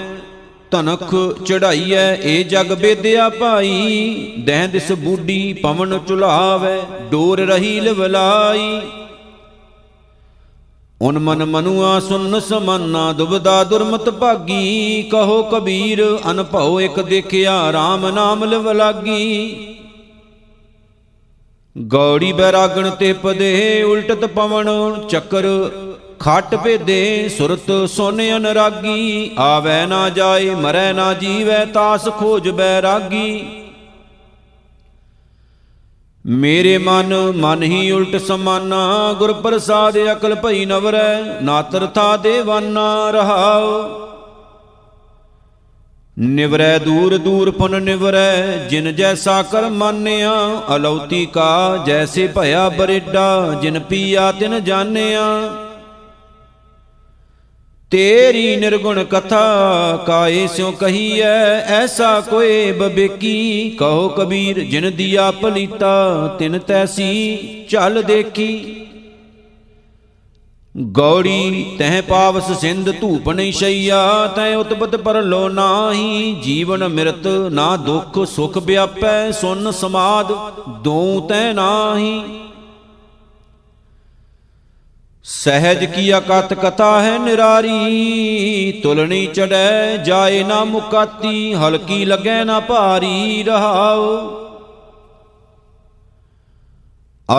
ਧਨਖ 0.72 1.16
ਚੜਾਈਐ, 1.46 2.18
ਏ 2.24 2.44
ਜਗ 2.44 2.74
ਬੇਦਿਆ 2.74 3.30
ਭਾਈ, 3.30 4.34
ਦਹਿ 4.46 4.68
ਦਿਸ 4.68 4.92
ਬੂਡੀ 4.92 5.54
ਪਵਨ 5.54 6.00
ਚੁਲਾਵੇ 6.08 6.82
ਡੋਰ 7.12 7.40
ਰਹੀ 7.40 7.80
ਲਵਲਾਈ। 7.80 8.82
ਉਨ 11.06 11.20
ਮਨ 11.20 11.46
ਮਨੁਆ 11.46 12.00
ਸੁਨ 12.00 12.40
ਸਮਾਨਾ 12.40 13.14
ਦੁਬਦਾ 13.14 13.64
ਦੁਰਮਤ 13.64 14.10
ਭਾਗੀ, 14.10 15.04
ਕਹੋ 15.12 15.44
ਕਬੀਰ, 15.44 16.20
ਅਨਭਉ 16.32 16.80
ਇਕ 16.80 17.00
ਦੇਖਿਆ 17.00 17.72
RAM 17.72 18.14
ਨਾਮ 18.14 18.44
ਲਿਵ 18.44 18.72
ਲਾਗੀ। 18.72 19.56
ਗੌੜੀ 21.78 22.34
ਬੈਰਾਗਣ 22.34 22.90
ਤੇ 22.90 23.14
ਪਦੇ, 23.14 23.84
ਉਲਟਤ 23.84 24.26
ਪਵਨ 24.26 24.70
ਚੱਕਰ, 25.10 25.72
ਖੱਟ 26.20 26.56
ਭੇਦੇ, 26.56 27.30
ਸੁਰਤ 27.30 27.90
ਸੋਨ 27.90 28.22
ਅਨਰਾਗੀ। 28.38 29.32
ਆਵੈ 29.38 29.86
ਨਾ 29.86 30.10
ਜਾਏ, 30.10 30.50
ਮਰੈ 30.50 30.94
ਨਾ 30.94 31.14
ਜੀਵੈ, 31.14 31.66
ਤਾਸ 31.66 32.10
ਖੋਜ 32.10 32.50
ਬੈਰਾਗੀ। 32.50 33.65
ਮੇਰੇ 36.26 36.78
ਮਨ 36.78 37.14
ਮਨ 37.36 37.64
ਹੀ 37.64 37.92
ਉਲਟ 37.92 38.16
ਸਮਾਨਾ 38.18 39.14
ਗੁਰ 39.14 39.34
ਪ੍ਰਸਾਦ 39.34 39.98
ਅਕਲ 40.12 40.36
ਭਈ 40.36 40.66
ਨਵਰੈ, 40.66 41.42
ਨਾਤਰ 41.42 41.86
ਥਾ 41.86 42.18
ਦੇਵਾਨਾ 42.18 43.12
ਰਹਾਉ। 43.12 43.84
ਨਿਵਰੈ 46.20 46.78
ਦੂਰ 46.78 47.18
ਦੂਰ 47.18 47.52
ਪੁਨ 47.52 47.82
ਨਿਵਰੈ, 47.82 48.58
ਜਿਨ 48.70 48.96
ਜੈਸਾ 48.96 49.42
ਕਰ 49.42 49.70
ਮਾਨਿਆ 49.70 50.62
ਅਲੌਤੀ 50.76 51.26
ਕਾ 51.26 51.84
ਜੈਸੇ 51.86 52.28
ਭਇਆ 52.28 52.70
ਬਰੇਡਾ, 52.70 53.60
ਜਿਨ 53.62 53.80
ਪੀਆ 53.80 54.32
ਤਿਨ 54.32 54.64
ਜਾਣਿਆ। 54.64 55.24
ਤੇਰੀ 57.96 58.56
ਨਿਰਗੁਣ 58.56 59.04
ਕਥਾ 59.04 60.04
ਕਾਏ 60.08 60.48
ਸਿਉ 60.48 60.72
ਕਹੀਐ, 60.72 61.60
ਐਸਾ 61.60 62.20
ਕੋਏ 62.22 62.72
ਬਬੇਕੀ। 62.72 63.70
ਕਹੋ 63.80 64.10
ਕਬੀਰ, 64.10 64.60
ਜਿਨ 64.60 64.92
ਦੀਆ 64.96 65.32
ਪਲੀਤਾ 65.32 66.36
ਤਿਨ 66.40 66.60
ਤੈਸੀ, 66.60 67.38
ਚੱਲ 67.70 68.02
ਦੇਖੀ। 68.02 68.76
ਗੌੜੀ, 70.76 71.76
ਤਹਿ 71.80 72.02
ਪਾਵਸ 72.02 72.52
ਸਿੰਧ 72.62 72.92
ਧੂਪ 73.02 73.30
ਨਹੀਂ 73.30 73.54
ਸ਼ਈਆ, 73.54 74.28
ਤੈ 74.28 74.56
ਉਤਪਤ 74.56 74.96
ਪਰ 74.96 75.22
ਲੋ 75.22 75.50
ਨਾਹੀ। 75.50 76.36
ਜੀਵਨ 76.44 76.88
ਮਿਰਤ, 76.88 77.28
ਨਾ 77.52 77.76
ਦੁਖ 77.78 78.26
ਸੁਖ 78.28 78.58
ਵਿਆਪੈ, 78.58 79.32
ਸੁਨ 79.32 79.72
ਸਮਾਦ, 79.72 80.34
ਦੋ 80.84 81.26
ਤੈ 81.30 81.54
ਨਾਹੀ। 81.54 82.22
ਸਹਿਜ 85.28 85.86
ਕੀ 85.86 86.18
ਅਕਤ 86.18 86.54
ਕਥਾ 86.54 87.02
ਹੈ 87.02 87.20
ਨਿਰਾਰੀ? 87.20 88.80
ਤੁਲਣੀ 88.84 89.28
ਚੜੈ 89.28 89.98
ਜਾਏ 89.98 90.44
ਨਾ 90.44 90.64
ਮੁਕਾਤੀ, 90.64 91.54
ਹਲਕੀ 91.54 92.06
ਲੱਗੈ 92.06 92.44
ਨਾ 92.44 92.60
ਭਾਰੀ 92.60 93.44
ਰਹਾਉ। 93.44 94.18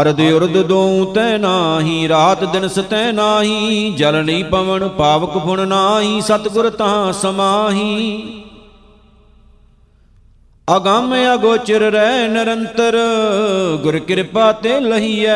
ਅਰਧ 0.01 0.21
ਉਰਦ 0.21 0.63
ਦੋ 0.63 1.05
ਤੈ 1.05 1.39
ਨਾਹੀ, 1.39 2.09
ਰਾਤ 2.09 2.45
ਦਿਨ 2.45 2.69
ਸਤੈ 2.69 3.13
ਨਾਹੀ 3.13 3.95
ਜਲ 3.97 4.25
ਨਹੀਂ 4.25 4.45
ਪਵਨ 4.45 4.89
ਪਾਵਕ 4.89 5.39
ਫੁਣ 5.39 5.69
ਨਾਹੀ, 5.69 6.21
ਸਤਗੁਰ 6.21 6.71
ਤਾਂ 6.71 7.13
ਸਮਾਹੀ। 7.13 8.23
ਅਗੰਮ 10.69 11.15
ਅਗੋਚਰ 11.35 11.81
ਰਹਿ 11.81 12.29
ਨਿਰੰਤਰ, 12.29 12.97
ਗੁਰ 13.83 13.99
ਕਿਰਪਾ 13.99 14.53
ਤੇ 14.53 14.81
ਲਹੀਐ। 14.81 15.35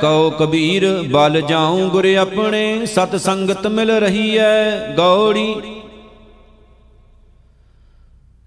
ਕਉ 0.00 0.30
ਕਬੀਰ, 0.30 1.02
ਬਲ 1.10 1.40
ਜਾਉ 1.40 1.88
ਗੁਰ 1.88 2.06
ਆਪਣੇ, 2.16 2.86
ਸਤ 2.86 3.16
ਸੰਗਤ 3.16 3.66
ਮਿਲ 3.66 3.90
ਰਹੀਐ। 3.90 4.70
ਗੌੜੀ। 4.96 5.54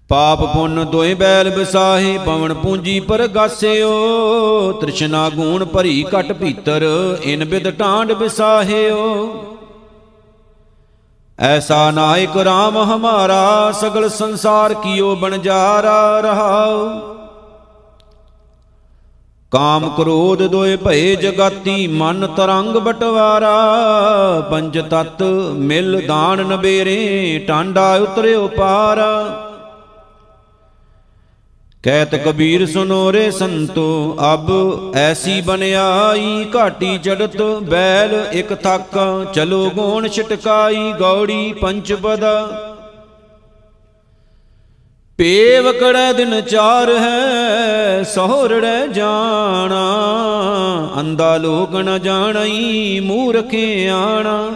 ਪਾਪ 0.08 0.40
ਪੁੰਨ 0.54 0.84
ਦੋਇ 0.84 1.14
ਬੈਲ 1.14 1.48
ਵਿਸਾਹੇ 1.50 2.18
ਪਵਨ 2.18 2.54
ਪੂੰਜੀ 2.54 3.00
ਪਰ 3.00 3.26
ਗਾਸਿਓ 3.26 3.92
ਤ੍ਰਿਸ਼ਨਾ 4.72 5.28
ਗੂਣ 5.30 5.64
ਭਰੀ 5.64 6.04
ਘਟ 6.04 6.32
ਭੀਤਰ, 6.32 6.82
ਇਨ 7.22 7.44
ਬਿਦ 7.44 7.70
ਟਾਂਡ 7.70 8.12
ਵਿਸਾਹਿਓ 8.12 9.26
ਐਸਾ 11.42 11.90
ਨਾਇਕ 11.90 12.36
RAM 12.36 12.76
ਹਮਾਰਾ 12.84 13.72
ਸਗਲ 13.72 14.08
ਸੰਸਾਰ 14.08 14.74
ਕੀਓ 14.74 15.16
ਬਣਜਾਰਾ 15.16 16.20
ਰਹਾਉ। 16.20 17.00
ਕਾਮ 19.50 19.88
ਕ੍ਰੋਧ 19.88 20.42
ਦੋਏ 20.42 20.76
ਭਏ 20.76 21.16
ਜਗਾਤੀ, 21.16 21.86
ਮਨ 21.86 22.26
ਤਰੰਗ 22.26 22.76
ਬਟਵਾਰਾ। 22.76 23.56
ਪੰਜ 24.50 24.78
ਤਤ 24.78 25.22
ਮਿਲ 25.54 26.06
ਦਾਨ 26.06 26.38
ਨਬੇਰੇ, 26.38 27.44
ਟਾਂਡਾ 27.48 27.96
ਉਤਰਿਓ 27.96 28.48
ਪਾਰਾ। 28.48 29.48
ਕਹਿਤ 31.84 32.14
ਕਬੀਰ 32.14 32.64
ਸੁਨੋ 32.66 33.12
ਰੇ 33.12 33.30
ਸੰਤੋ, 33.30 34.16
ਅਬ 34.32 34.50
ਐਸੀ 34.96 35.40
ਬਨਿਆਈ 35.40 36.44
ਘਾਟੀ 36.54 36.98
ਚੜਤ 36.98 37.42
ਬੈਲ 37.62 38.14
ਇਕ 38.32 38.52
ਥੱਕ, 38.54 38.98
ਚਲੋ 39.34 39.70
ਗੋਣ 39.70 40.08
ਛਟਕਾਈ 40.08 40.92
ਗੌੜੀ 41.00 41.52
ਪੰਚ 41.52 41.92
ਪਦਾ। 41.92 42.34
ਪੇਵਕੜੈ 45.18 46.12
ਦਿਨ 46.12 46.40
ਚਾਰ 46.40 46.90
ਹੈ, 46.98 48.02
ਸਹੋਰੜੈ 48.02 48.86
ਜਾਣਾ 48.86 49.82
ਅੰਦਾ 51.00 51.36
ਲੋਕ 51.36 51.74
ਨ 51.76 51.98
ਜਾਣਈ 51.98 53.00
ਮੂਰਖੇ 53.00 53.88
ਆਣਾ। 53.88 54.52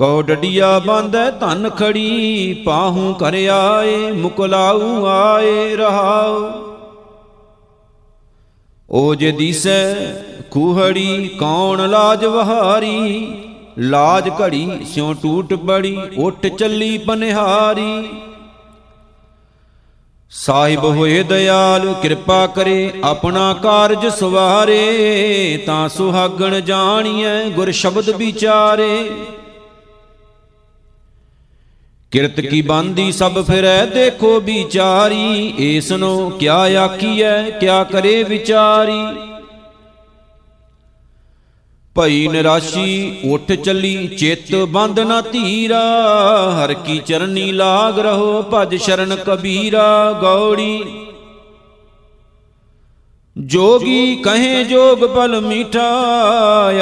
ਕੋ 0.00 0.22
ਡਡੀਆ 0.22 0.78
ਬਾਂਧੈ 0.78 1.30
ਧਨ 1.30 1.70
ਖੜੀ 1.70 2.54
ਪਾਹੂ 2.66 3.14
ਕਰ 3.14 3.34
ਆਏ, 3.52 4.12
ਮੁਕਲਾਉ 4.12 5.06
ਆਏ 5.06 5.76
ਰਹਾਉ। 5.76 6.50
ਓ 8.90 9.14
ਜੇ 9.14 9.32
ਦੀਸੈ 9.32 9.94
ਕੁਹੜੀ 10.50 11.28
ਕੌਣ 11.28 11.90
ਲਾਜ 11.90 12.24
ਵਹਾਰੀ, 12.24 13.34
ਲਾਜ 13.78 14.28
ਘੜੀ 14.28 14.84
ਸਿਉ 14.84 15.14
ਟੂਟ 15.14 15.54
ਬੜੀ, 15.54 15.98
ਉੱਠ 16.18 16.46
ਚੱਲੀ 16.46 16.98
ਪਨਿਹਾਰੀ। 16.98 18.08
ਸਾਹਿਬ 20.30 20.84
ਹੋਏ 20.84 21.22
ਦਇਆਲ, 21.22 21.94
ਕਿਰਪਾ 22.02 22.46
ਕਰੇ 22.46 22.92
ਆਪਣਾ 23.04 23.54
ਕਾਰਜ 23.54 24.06
ਸਵਾਰੇ, 24.06 25.62
ਤਾਂ 25.66 25.88
ਸੁਹਾਗਣ 25.88 26.60
ਜਾਣੀਐ 26.60 27.44
ਗੁਰ 27.50 27.70
ਸ਼ਬਦ 27.70 28.10
ਵਿਚਾਰੇ। 28.10 29.10
ਕਿਰਤ 32.12 32.40
ਕੀ 32.40 32.62
ਬਾਂਦੀ 32.62 33.12
ਸਭ 33.12 33.44
ਫਿਰੈ, 33.44 33.86
ਦੇਖੋ 33.86 34.40
ਵਿਚਾਰੀ। 34.40 35.54
ਏਸ 35.58 35.92
ਨੂੰ 35.92 36.30
ਕਿਆ 36.32 36.56
ਆਖੀਐ, 36.56 37.42
ਕਿਆ 37.50 37.84
ਕਰੇ 37.84 38.22
ਵਿਚਾਰੀ। 38.22 39.02
ਭਈ 41.96 42.28
ਨਿਰਾਸ਼ੀ 42.28 43.20
ਉੱਠ 43.30 43.52
ਚੱਲੀ, 43.52 44.06
ਚਿੱਤ 44.06 44.54
ਬੰਦ 44.54 45.00
ਨਾ 45.00 45.20
ਧੀਰਾ। 45.20 45.82
ਹਰ 46.58 46.74
ਕੀ 46.74 46.98
ਚਰਨੀ 46.98 47.52
ਲਾਗ 47.52 47.98
ਰਹੋ, 47.98 48.42
ਭਜ 48.54 48.74
ਸ਼ਰਨ 48.74 49.16
ਕਬੀਰਾ। 49.16 50.12
ਗੌੜੀ 50.12 50.82
ਜੋਗੀ 53.36 54.16
ਕਹੇ 54.16 54.64
ਜੋਗ 54.64 54.98
ਪਲ 54.98 55.40
ਮੀਠਾ, 55.40 55.90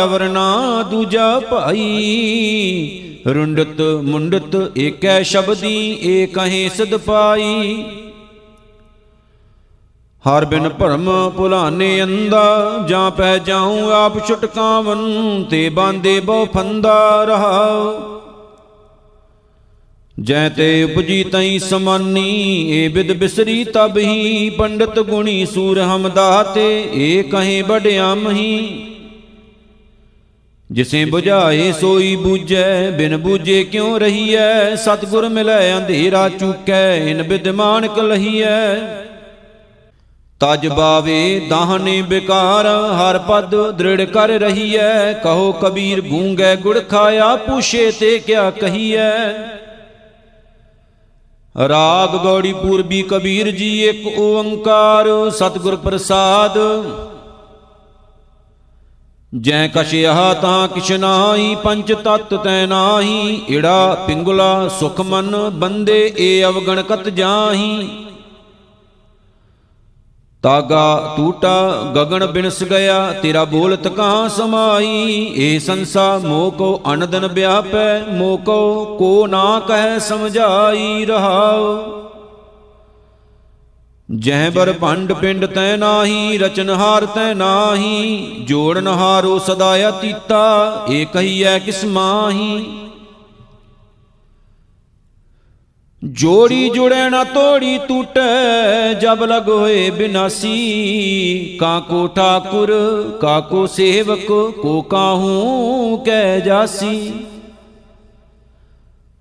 ਅਵਰ 0.05 0.29
ਨਾ 0.29 0.83
ਦੂਜਾ 0.83 1.41
ਭਾਈ। 1.41 3.08
ਰੁੰਡਤ 3.27 3.81
ਮੁੰਡਤ 4.05 4.79
ਏਕੈ 4.79 5.23
ਸ਼ਬਦੀ, 5.23 5.99
ਏ 6.03 6.27
ਕਹੇ 6.27 6.69
ਸਦ 6.69 6.97
ਪਾਈ। 6.97 7.85
ਹਰ 10.25 10.45
ਬਿਨ 10.45 10.69
ਭਰਮ 10.69 11.09
ਭੁਲਾਨੇ 11.37 12.03
ਅੰਦਾ 12.03 12.85
ਜਾਂ 12.89 13.11
ਪੈ 13.11 13.39
ਜਾਉ 13.39 13.91
ਆਪ 13.91 14.27
ਛੁਟਕਾਵਨ, 14.27 15.45
ਤੇ 15.51 15.69
ਬਾਂਦੇ 15.69 16.21
ਬਹੁ 16.21 16.47
ਫੰਦਾ 16.47 17.25
ਰਹਾਉ 17.25 18.15
ਜੈ 20.21 20.49
ਤੇ 20.49 20.83
ਉਪਜੀ 20.85 21.25
ਤਈ 21.25 21.59
ਸਮਾਨੀ, 21.59 22.71
ਏ 22.71 22.89
ਬਿਦ 22.89 23.13
ਬਿਸਰੀ 23.13 23.65
ਤਬ 23.65 23.99
ਹੀ, 23.99 24.51
ਪੰਡਤ 24.51 24.99
ਗੁਣੀ 25.01 25.47
ਸੂਰ 25.47 25.81
ਹਮਦਾ 25.81 26.43
ਤੇ 26.43 26.69
ਏ 26.95 27.23
ਕਹੇ 27.23 27.63
ਬੜਿਆ 27.63 28.15
ਮਹੀ। 28.15 28.88
ਜਿਸੇ 30.71 31.05
부ਝਾਏ 31.05 31.73
ਸੋਈ 31.73 32.17
ਬੂਝੈ, 32.17 32.91
ਬਿਨ 32.91 33.17
ਬੂਝੇ 33.17 33.63
ਕਿਉ 33.65 33.99
ਰਹੀਐ? 33.99 34.75
ਸਤਗੁਰ 34.77 35.29
ਮਿਲੈ, 35.29 35.77
ਅੰਧੇਰਾ 35.77 36.29
ਚੁਕੈ, 36.29 36.97
ਇਨ 36.97 37.23
ਬਿਦਮਾਨ 37.23 37.87
ਕਲਹੀਐ 37.87 38.75
ਤਜ 40.41 40.67
ਬਾਵੇ 40.69 41.47
ਦਾਹਨੇ 41.51 42.03
ਬਿਕਾਰ, 42.03 42.67
ਹਰ 42.97 43.19
ਪਦ 43.19 43.55
ਦ੍ਰਿੜ 43.71 44.03
ਕਰ 44.03 44.29
ਰਹੀਐ। 44.29 45.13
ਕਹੋ 45.13 45.53
ਕਬੀਰ, 45.53 46.01
ਗੂੰਗੈ 46.01 46.55
ਗੁੜ 46.57 46.79
ਖਾਇਆ, 46.89 47.35
ਪੁਛੇ 47.37 47.91
ਤੇ 47.91 48.19
ਕਿਆ 48.19 48.51
ਕਹੀਐ? 48.51 49.11
ਰਾਗ 51.69 52.17
ਗੌੜੀ 52.17 52.53
ਪੂਰਬੀ 52.53 53.03
ਕਬੀਰ 53.03 53.51
ਜੀ, 53.51 53.85
ਇੱਕ 53.85 54.19
ਓੰਕਾਰ, 54.19 55.09
ਸਤਿਗੁਰ 55.31 55.77
ਪ੍ਰਸਾਦ। 55.77 56.59
ਜੈ 59.35 59.69
ਕਛਿਆ 59.69 60.35
ਤਾਂ 60.35 60.69
ਕਿਛ 60.69 60.93
ਨਾਹੀ, 60.93 61.55
ਪੰਜ 61.55 61.93
ਤਤ 61.93 62.35
ਤੈ 62.35 62.67
ਨਾਹੀ। 62.67 63.43
ਈੜਾ, 63.51 64.05
ਪਿੰਗੁਲਾ, 64.07 64.69
ਸੁਖ 64.69 65.01
ਮਨ, 65.01 65.51
ਬੰਦੇ, 65.51 66.15
ਏ 66.19 66.45
ਅਵਗਣ 66.45 66.83
ਕਤ 66.83 67.09
ਜਾਹੀ। 67.09 67.89
ਤਾਗਾ 70.43 71.15
ਟੂਟਾ 71.17 71.93
ਗਗਨ 71.97 72.27
ਬਿਨਸ 72.27 72.63
ਗਿਆ, 72.63 73.13
ਤੇਰਾ 73.13 73.45
ਬੋਲਤ 73.45 73.89
ਕਾਂ 73.89 74.29
ਸਮਾਈ 74.29 75.33
ਏ 75.37 75.59
ਸੰਸਾ, 75.59 76.19
ਮੋਹ 76.19 76.51
ਕੋ 76.51 76.81
ਅਨਦਨ 76.93 77.27
ਵਿਆਪੈ, 77.27 78.01
ਮੋਹ 78.11 78.39
ਕੋ 78.39 78.85
ਕੋ 78.99 79.27
ਨਾ 79.27 79.61
ਕਹਿ 79.69 80.01
ਸਮਝਾਈ 80.01 81.05
ਰਹਾਉ। 81.05 82.08
ਜਹ 84.11 84.51
ਬਰ 84.51 84.73
ਭੰਡ 84.73 85.13
ਪਿੰਡ 85.13 85.47
ਤੈ 85.47 85.77
ਨਾਹੀ 85.77 86.39
ਰਚਨਹਾਰ 86.39 87.07
ਤੈ 87.07 87.35
ਨਾਹੀ 87.35 88.37
ਜੋੜਨਹਾਰੋ 88.45 89.39
ਸਦਾ 89.39 89.89
ਅਤੀਤਾ 89.89 90.87
ਏ 90.91 91.05
ਕਹੀਐ 91.05 91.59
ਕਿਸ 91.59 91.85
ਮਾਹੀ। 91.85 92.67
ਜੋੜੀ 96.05 96.69
ਜੁੜੈ 96.71 97.11
ਨਾ 97.11 97.25
ਤੋੜੀ 97.25 97.79
ਟੂਟੈ, 97.79 98.93
ਜਬ 98.93 99.25
ਲਗ 99.25 99.49
ਹੋਏ 99.49 99.91
ਬਿਨਾਸੀ। 99.91 101.57
ਕਾਕੋ 101.61 102.07
ਠਾਕੁਰ 102.07 102.73
ਕਾਕੋ 103.21 103.67
ਸੇਵਕ, 103.67 104.27
ਕੋ 104.63 104.81
ਕਾਹੂ 104.83 105.97
ਕਹਿ 105.97 106.41
ਜਾਸੀ। 106.41 107.13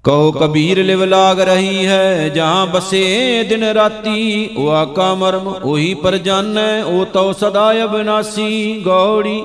ਕਹੋ 0.08 0.32
ਕਬੀਰ 0.32 0.84
ਲਿਵ 0.84 1.04
ਲਾਗ 1.04 1.40
ਰਹੀ 1.40 1.86
ਹੈ 1.86 2.30
ਜਹਾਂ 2.30 2.66
ਬਸੇ 2.66 3.44
ਦਿਨ 3.50 3.64
ਰਾਤੀ। 3.64 4.50
ਉਹ 4.58 4.70
ਆਕਾ 4.70 5.14
ਮਰਮ 5.16 5.48
ਉਹੀ 5.48 5.94
ਪਰ 5.94 6.18
ਜਾਣੈ, 6.18 6.84
ਉਹ 6.84 7.06
ਤਉ 7.06 7.34
ਸਦਾ 7.34 7.84
ਅਬਨਾਸੀ। 7.84 8.82
ਗੌੜੀ। 8.86 9.44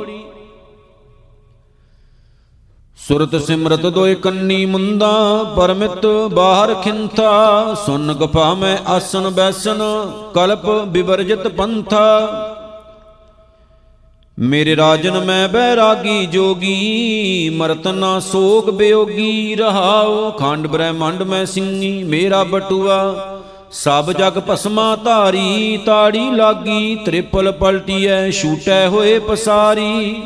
ਸੁਰਤ 3.08 3.36
ਸਿਮਰਤ 3.36 3.86
ਦੋਇ 3.86 4.14
ਕੰਨੀ 4.14 4.66
ਮੁੰਦਾ, 4.66 5.44
ਪਰਮਿਤ 5.56 6.06
ਬਾਹਰ 6.32 6.74
ਖਿੰਥਾ। 6.74 7.74
ਸੁਨ 7.86 8.12
ਗਫਾ 8.12 8.54
ਮੈਂ 8.54 8.78
ਆਸਨ 8.90 9.30
ਬੈਸਨ, 9.30 9.78
ਕਲਪ 10.34 10.66
ਬਿਵਰਜਿਤ 10.66 11.48
ਪੰਥਾ। 11.48 12.28
ਮੇਰੇ 14.38 14.76
ਰਾਜਨ 14.76 15.24
ਮੈਂ 15.24 15.48
ਬੈਰਾਗੀ 15.48 16.26
ਜੋਗੀ, 16.26 17.48
ਮਰਤ 17.48 17.88
ਨਾ 17.88 18.20
ਸੋਗ 18.20 18.70
ਬਿਯੋਗੀ 18.70 19.54
ਰਹਾਉ 19.54 20.30
ਖੰਡ 20.30 20.66
ਬ੍ਰਹਮੰਡ 20.66 21.22
ਮੈਂ 21.22 21.46
ਸਿੰਘੀ 21.46 22.02
ਮੇਰਾ 22.04 22.44
ਬਟੂਆ। 22.44 23.14
ਸਭ 23.72 24.12
ਜਗ 24.12 24.40
ਭਸਮਾ 24.48 24.96
ਧਾਰੀ, 24.96 25.76
ਤਾੜੀ 25.76 26.30
ਲਾਗੀ, 26.30 26.94
ਤ੍ਰਿਪਲ 26.94 27.52
ਪਲਟੀਐ, 27.52 28.30
ਛੂਟੈ 28.30 28.88
ਹੋਏ 28.88 29.18
ਪਸਾਰੀ। 29.18 30.22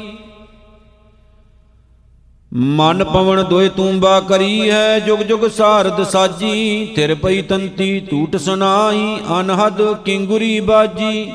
ਮਨ 2.55 3.05
ਪਵਨ 3.05 3.45
ਦੋਇ 3.45 3.69
ਤੂੰਬਾ 3.69 4.21
ਕਰੀ 4.21 4.71
ਹੈ 4.71 4.99
ਜੁਗ 4.99 5.19
ਜੁਗ 5.19 5.49
ਸਾਰਦ 5.49 6.03
ਸਾਜੀ, 6.03 6.87
ਥਿਰ 6.97 7.15
ਪਈ 7.15 7.43
ਤੰਤੀ 7.43 8.01
ਟੂਟ 8.01 8.37
ਸੁਨਾਈ 8.37 9.19
ਅਨਹਦ 9.41 9.83
ਕਿੰਗੁਰੀ 10.05 10.61
ਬਾਜੀ। 10.61 11.33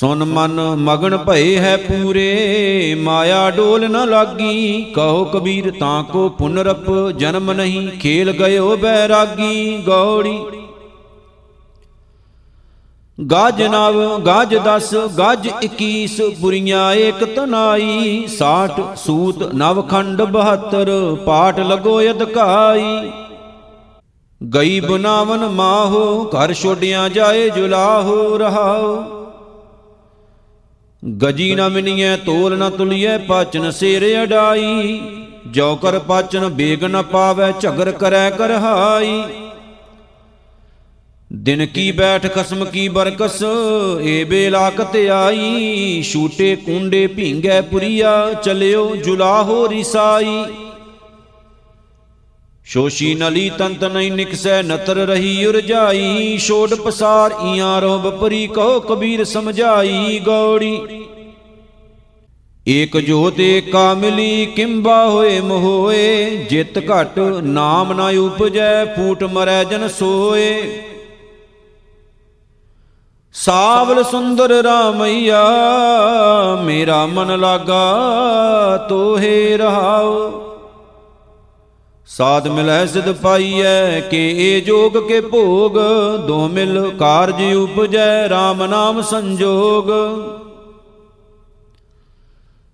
ਸੁਨ 0.00 0.24
ਮਨ 0.24 0.60
ਮਗਨ 0.76 1.16
ਭਏ 1.16 1.58
ਹੈ 1.58 1.76
ਪੂਰੇ, 1.76 2.94
ਮਾਇਆ 2.94 3.50
ਡੋਲ 3.50 3.88
ਨ 3.88 4.08
ਲਾਗੀ। 4.08 4.82
ਕਹੋ 4.94 5.24
ਕਬੀਰ 5.24 5.70
ਤਾਂ 5.80 6.02
ਕੋ 6.02 6.28
ਪੁਨਰਪ, 6.28 7.10
ਜਨਮ 7.16 7.52
ਨਹੀਂ, 7.52 7.88
ਖੇਲ 7.88 8.32
ਗਇਓ 8.32 8.76
ਬੈਰਾਗੀ। 8.76 9.82
ਗੌੜੀ। 9.86 10.38
ਗਾਜ 13.30 13.62
ਨਵ, 13.62 14.18
ਗਾਜ 14.18 14.56
10 14.56 14.94
ਗਾਜ 15.18 15.48
21 15.62 16.20
ਪੁਰੀਆਂ 16.40 16.92
ਏਕ 16.92 17.24
ਤਨਾਈ। 17.24 18.26
60 18.28 18.80
ਸੂਤ 18.96 19.42
ਨਵ 19.54 19.82
ਖੰਡ 19.82 20.22
72 20.22 21.16
ਪਾਠ 21.16 21.60
ਲਗੋ 21.60 22.00
ਅਧਕਾਈ। 22.00 23.10
ਗਈ 24.54 24.80
ਬਨਾਵਨ 24.80 25.48
ਮਾਹੋ, 25.48 26.24
ਘਰ 26.24 26.54
ਛੋਡਿਆਂ 26.54 27.10
ਜਾਏ 27.10 27.50
ਜੁਲਾਹੋ 27.50 28.38
ਰਹਾਓ। 28.38 29.23
ਗਜੀ 31.20 31.54
ਨ 31.54 31.68
ਮਿਨੀਐ, 31.68 32.16
ਤੋਲ 32.16 32.58
ਨ 32.58 32.70
ਤੁਲੀਐ, 32.70 33.18
ਪਾਚਨ 33.18 33.70
ਸੇਰ 33.70 34.22
ਅਡਾਈ। 34.22 35.00
ਜੋ 35.46 35.76
ਕਰ 35.76 35.98
ਪਾਚਨ, 35.98 36.48
ਬੇਗ 36.48 36.84
ਨ 36.84 37.02
ਪਾਵੈ, 37.02 37.52
ਝਗਰ 37.60 37.90
ਕਰੈ 37.90 38.30
ਕਰਹਾਈ। 38.30 39.22
ਦਿਨ 41.32 41.66
ਕੀ 41.66 41.92
ਬੈਠ 41.92 42.26
ਖਸਮ 42.34 42.64
ਕੀ 42.64 42.88
ਬਰਕਸ, 42.88 43.42
ਏ 44.00 44.24
ਬੇਲਾਕਤ 44.24 44.96
ਆਈ। 44.96 46.02
ਛੂਟੇ 46.02 46.56
ਕੁੰਡੇ 46.56 47.06
ਭੀਂਗੈ 47.06 47.60
ਪੁਰੀਆ, 47.60 48.32
ਚਲਿਓ 48.32 48.96
ਜੁਲਾਹੋ 48.96 49.68
ਰਿਸਾਈ। 49.68 50.44
ਸ਼ੋਸ਼ੀ 52.66 53.14
ਨਲੀ 53.14 53.50
ਤੰਤ 53.58 53.84
ਨਹੀਂ 53.84 54.12
ਨਿਕਸੈ, 54.12 54.62
ਨਤਰ 54.62 54.96
ਰਹੀ 54.96 55.46
ਉਰਜਾਈ। 55.46 56.38
ਛੋੜ 56.38 56.74
ਪਸਾਰ 56.74 57.34
ਈਆਂ 57.54 57.80
ਰੋ 57.80 57.98
ਬਪਰੀ 57.98 58.46
ਕਹੋ 58.46 58.80
ਕਬੀਰ 58.80 59.24
ਸਮਝਾਈ 59.24 60.20
ਗੌੜੀ। 60.26 61.06
ਏਕ 62.68 62.96
ਜੋਤ 62.96 63.40
ਏਕਾ 63.40 63.94
ਮਿਲੀ, 63.94 64.46
ਕਿੰਬਾ 64.46 65.08
ਹੋਏ 65.08 65.40
ਮੋਏ 65.40 66.36
ਜਿਤ 66.50 66.78
ਘਟ 66.78 67.18
ਨਾਮ 67.42 67.92
ਨਾ 67.92 68.08
ਉਪਜੈ, 68.08 68.84
ਫੂਟ 68.84 69.24
ਮਰੈ 69.24 69.64
ਜਨ 69.64 69.88
ਸੋਏ। 69.88 70.82
ਸਾਵਲ 73.34 74.02
ਸੁੰਦਰ 74.04 74.50
ਰਾਮਈਆ, 74.62 75.44
ਮੇਰਾ 76.64 77.06
ਮਨ 77.06 77.38
ਲਾਗਾ, 77.40 78.86
ਤੋਹੇ 78.88 79.56
ਰਹਾਓ। 79.56 80.53
ਸਾਧ 82.06 82.48
ਮਿਲੈ 82.48 82.86
ਸਿਧ 82.86 83.12
ਪਾਈਐ, 83.12 84.00
ਕਿ 84.00 84.18
ਏ 84.38 84.60
ਜੋਗ 84.60 85.08
ਕੇ 85.08 85.20
ਭੋਗ, 85.20 85.72
ਦੋ 86.26 86.48
ਮਿਲ 86.48 86.90
ਕਾਰਜ 86.98 87.54
ਉਪਜੈ 87.54 88.28
RAM 88.28 88.66
ਨਾਮ 88.66 89.02
ਸੰਜੋਗ। 89.02 89.90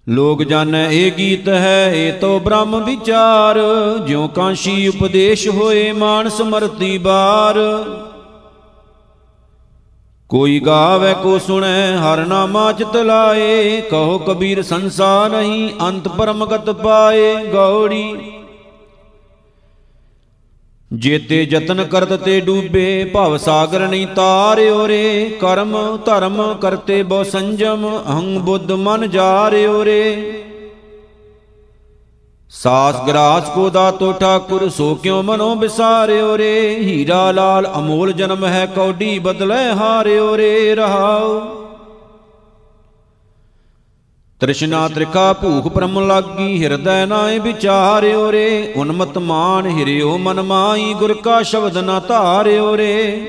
ਲੋਕ 0.08 0.42
ਜਾਣੈ 0.42 0.90
ਇਹ 0.90 1.12
ਗੀਤ 1.12 1.48
ਹੈ, 1.48 1.92
ਇਹ 1.94 2.12
ਤੋ 2.12 2.38
ਬ੍ਰਹਮ 2.38 2.84
ਵਿਚਾਰ, 2.84 3.58
ਜਿਉ 4.06 4.28
ਕਾਂਸ਼ੀ 4.28 4.88
ਉਪਦੇਸ਼ 4.88 5.48
ਹੋਏ 5.48 5.92
ਮਾਨ 5.92 6.28
ਸਮਰਤੀ 6.28 6.98
ਬਾਰ। 6.98 7.58
ਕੋਈ 10.28 10.60
ਗਾਵੇ, 10.60 11.14
ਕੋ 11.22 11.38
ਸੁਣੈ, 11.38 11.96
ਹਰ 11.96 12.26
ਨਾਮਾ 12.26 12.72
ਚਿਤ 12.72 12.96
ਲਾਏ, 12.96 13.80
ਕਹੋ 13.80 14.18
ਕਬੀਰ 14.18 14.62
ਸੰਸਾ 14.62 15.28
ਨਹੀਂ, 15.28 15.70
ਅੰਤ 15.80 16.08
ਪਰਮਗਤ 16.08 16.70
ਪਾਏ, 16.70 17.34
ਗੌੜੀ। 17.46 18.39
ਜੇਤੇ 20.90 21.42
ਯਤਨ 21.42 21.82
ਕਰਤ 21.84 22.12
ਤੇ 22.22 22.40
ਡੂਬੇ, 22.40 23.04
ਭਵ 23.14 23.36
ਸਾਗਰ 23.36 23.86
ਨਹੀਂ 23.88 24.06
ਤਾਰਿਓ 24.06 24.86
ਰੇ 24.88 25.38
ਕਰਮ 25.40 25.76
ਧਰਮ 26.06 26.42
ਕਰਤੇ 26.60 27.02
ਬਹੁ 27.02 27.24
ਸੰਜਮ 27.24 27.86
ਅਹੰ 27.88 28.38
ਬੁੱਧ 28.44 28.72
ਮਨ 28.72 29.06
ਜਾਰਿਓ 29.10 29.84
ਰੇ 29.84 30.44
ਸਾਸ 32.52 32.96
ਗਰਾਸ 33.06 33.50
ਕੋ 33.50 33.68
ਦਾਤੋ 33.70 34.12
ਠਾਕੁਰ, 34.12 34.68
ਸੋ 34.68 34.94
ਕਿਉ 34.94 35.22
ਮਨੋ 35.22 35.54
ਬਿਸਾਰਿਓ 35.54 36.36
ਰੇ 36.38 36.78
ਹੀਰਾ 36.80 37.30
ਲਾਲ 37.32 37.66
ਅਮੋਲ 37.78 38.12
ਜਨਮ 38.12 38.44
ਹੈ, 38.44 38.66
ਕੌਡੀ 38.66 39.18
ਬਦਲੇ 39.18 39.62
ਹਾਰਿਓ 39.72 40.36
ਰੇ 40.36 40.74
ਰਹਾਉ। 40.74 41.59
ਤ੍ਰਿਸ਼ਨਾ 44.40 44.88
ਤ੍ਰਿਕਾ 44.88 45.32
ਭੂਖ 45.32 45.66
ਪਰਮ 45.68 45.98
ਲਾਗੀ, 46.06 46.62
ਹਿਰਦੈ 46.62 47.06
ਨਾਏ 47.06 47.38
ਵਿਚਾਰਿਓ 47.38 48.30
ਰੇ। 48.32 48.72
ਉਨਮਤ 48.76 49.18
ਮਾਨ 49.18 49.66
ਹਿਰਿਓ 49.66 50.16
ਮਨ 50.18 50.42
ਮਾਈ, 50.42 50.94
ਗੁਰ 50.94 51.14
ਕਾ 51.14 51.42
ਸ਼ਬਦ 51.42 51.76
ਨਾ 51.78 51.98
ਧਾਰਿਓ 52.00 52.76
ਰੇ। 52.76 53.20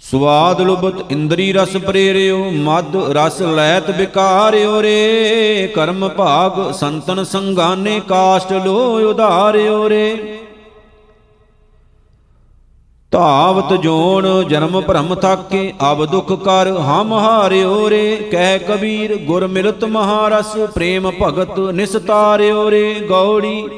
ਸਵਾਦ 0.00 0.60
ਲੁਬਤ 0.60 1.12
ਇੰਦਰੀ 1.12 1.52
ਰਸ 1.52 1.76
ਪ੍ਰੇਰਿਓ 1.76 2.50
ਮਦ 2.50 2.96
ਰਸ 2.96 3.40
ਲੈਤ 3.42 3.90
ਵਿਕਾਰਿਓ 3.90 4.82
ਰੇ। 4.82 5.72
ਕਰਮ 5.74 6.08
ਭਾਗ 6.08 6.70
ਸੰਤਨ 6.72 7.24
ਸੰਗਾਨੇ 7.24 8.00
ਕਾਸ਼ਟ 8.08 8.52
ਲੋ 8.52 8.78
ਉਧਾਰਿਓ 9.10 9.88
ਰੇ। 9.90 10.39
ਧਾਵਤ 13.12 13.72
ਜੋਨ 13.74 14.26
ਜਨਮ 14.48 14.80
ਭ੍ਰਮ 14.80 15.14
ਥਾਕੇ, 15.14 15.72
ਅਬ 15.92 16.04
ਦੁਖ 16.06 16.32
ਕਰ 16.44 16.68
ਹਮ 16.78 17.12
ਹਾਰਿਓ 17.12 17.88
ਰੇ, 17.90 18.16
ਕਹਿ 18.32 18.58
ਕਬੀਰ 18.58 19.16
ਗੁਰ 19.16 19.46
ਮਿਲਤ 19.46 19.84
ਮਹਾਰਸ, 19.84 20.56
ਪ੍ਰੇਮ 20.74 21.10
ਭਗਤ 21.22 21.58
ਨਿਸਤਾਰਿਓ 21.58 22.70
ਰੇ, 22.70 22.94
ਗੌੜੀ। 23.00 23.68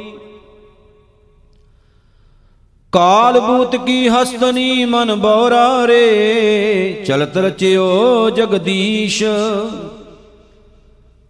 ਕਾਲ 2.93 3.41
ਬੂਤ 3.41 3.77
ਕੀ 3.77 4.09
ਹਸਤਨੀ 4.09 4.85
ਮਨ 4.85 5.15
ਬੌਰਾ 5.15 5.87
ਰੇ, 5.87 7.05
ਚਲਤ 7.07 7.37
ਰਚਿਓ 7.37 8.31
ਜਗਦੀਸ਼। 8.31 9.23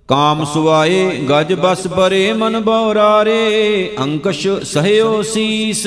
ਕਾਮ 0.09 0.45
ਸੁਆਏ 0.45 1.07
ਗਜ 1.31 1.53
ਬਸ 1.55 1.87
ਬਰੇ 1.87 2.33
ਮਨ 2.33 2.61
ਬੌਰਾ 2.61 3.25
ਰੇ, 3.25 3.97
ਅੰਕਸ਼ 3.99 4.47
ਸਹਿਓ 4.65 5.23
ਸੀਸ। 5.23 5.87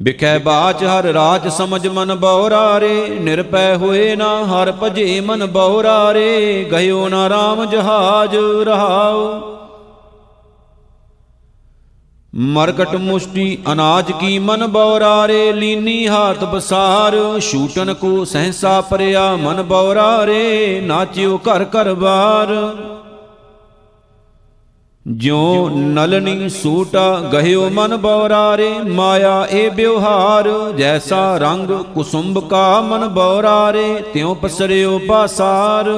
ਬਿਖੈ 0.00 0.38
ਬਾਚ 0.38 0.84
ਹਰ 0.84 1.04
ਰਾਜ 1.04 1.48
ਸਮਝ 1.48 1.86
ਮਨ 1.86 2.14
ਬੌਰਾ 2.14 2.80
ਰੇ, 2.80 3.08
ਨਿਰਪੈ 3.20 3.76
ਹੋਏ 3.76 4.16
ਨਾ 4.16 4.44
ਹਰ 4.44 4.72
ਭਜੇ 4.82 5.20
ਮਨ 5.20 5.46
ਬੌਰਾ 5.46 6.14
ਰੇ, 6.14 6.64
ਗਇਓ 6.72 7.08
ਨਾ 7.08 7.26
RAM 7.26 7.64
ਜਹਾਜ 7.70 8.36
ਰਹਾਉ। 8.64 9.40
ਮਰਕਟ 12.34 12.94
ਮੁਸ਼ਟੀ 12.94 13.58
ਅਨਾਜ 13.72 14.12
ਕੀ 14.12 14.38
ਮਨ 14.38 14.66
ਬੌਰਾਰੇ 14.66 15.52
ਲੀਨੀ 15.52 16.08
ਹਾਥ 16.08 16.44
ਬਸਾਰ, 16.44 17.40
ਛੂਟਨ 17.40 17.94
ਕੋ 17.94 18.24
ਸਹਸਾ 18.24 18.80
ਪਰਿਆ 18.80 19.36
ਮਨ 19.36 19.62
ਬੌਰਾਰੇ 19.62 20.80
ਨਾਚਿਓ 20.80 21.38
ਘਰ 21.38 21.64
ਘਰ 21.64 21.94
ਬਾਰ। 21.94 22.54
ਜਿਉ 25.08 25.68
ਨਲਨੀ 25.68 26.48
ਸੂਟਾ, 26.48 27.20
ਗਹਿਓ 27.32 27.70
ਮਨ 27.70 27.96
ਬੌਰਾਰੇ, 27.96 28.78
ਮਾਇਆ 28.78 29.46
ਏ 29.50 29.68
ਬਿਵਹਾਰ 29.68 30.72
ਜੈਸਾ 30.78 31.38
ਰੰਗ 31.38 31.70
ਕੁਸੁੰਭ 31.94 32.38
ਕਾ 32.48 32.80
ਮਨ 32.80 33.08
ਬੌਰਾਰੇ, 33.08 34.02
ਤਿਉ 34.14 34.34
ਪਸਰਿਓ 34.34 34.98
ਪਾਸਾਰ 34.98 35.90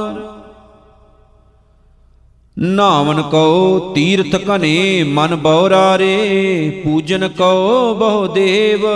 ਨਾਵਨ 2.58 3.22
ਕਉ, 3.22 3.78
ਤੀਰਥ 3.94 4.36
ਕਨੇ 4.36 5.02
ਮਨ 5.02 5.36
ਬੌਰਾਰੇ, 5.36 6.82
ਪੂਜਨ 6.84 7.28
ਕਉ 7.28 7.94
ਬਹੁ 7.94 8.26
ਦੇਵ। 8.26 8.86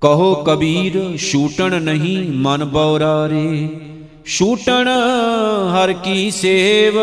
ਕਹੋ 0.00 0.34
ਕਬੀਰ, 0.34 1.16
ਛੂਟਣ 1.16 1.82
ਨਹੀਂ 1.82 2.32
ਮਨ 2.32 2.64
ਬੌਰਾਰੇ। 2.64 3.68
ਛੂਟਣ 4.26 4.88
ਹਰ 5.74 5.92
ਕੀ 5.92 6.30
ਸੇਵ। 6.30 6.98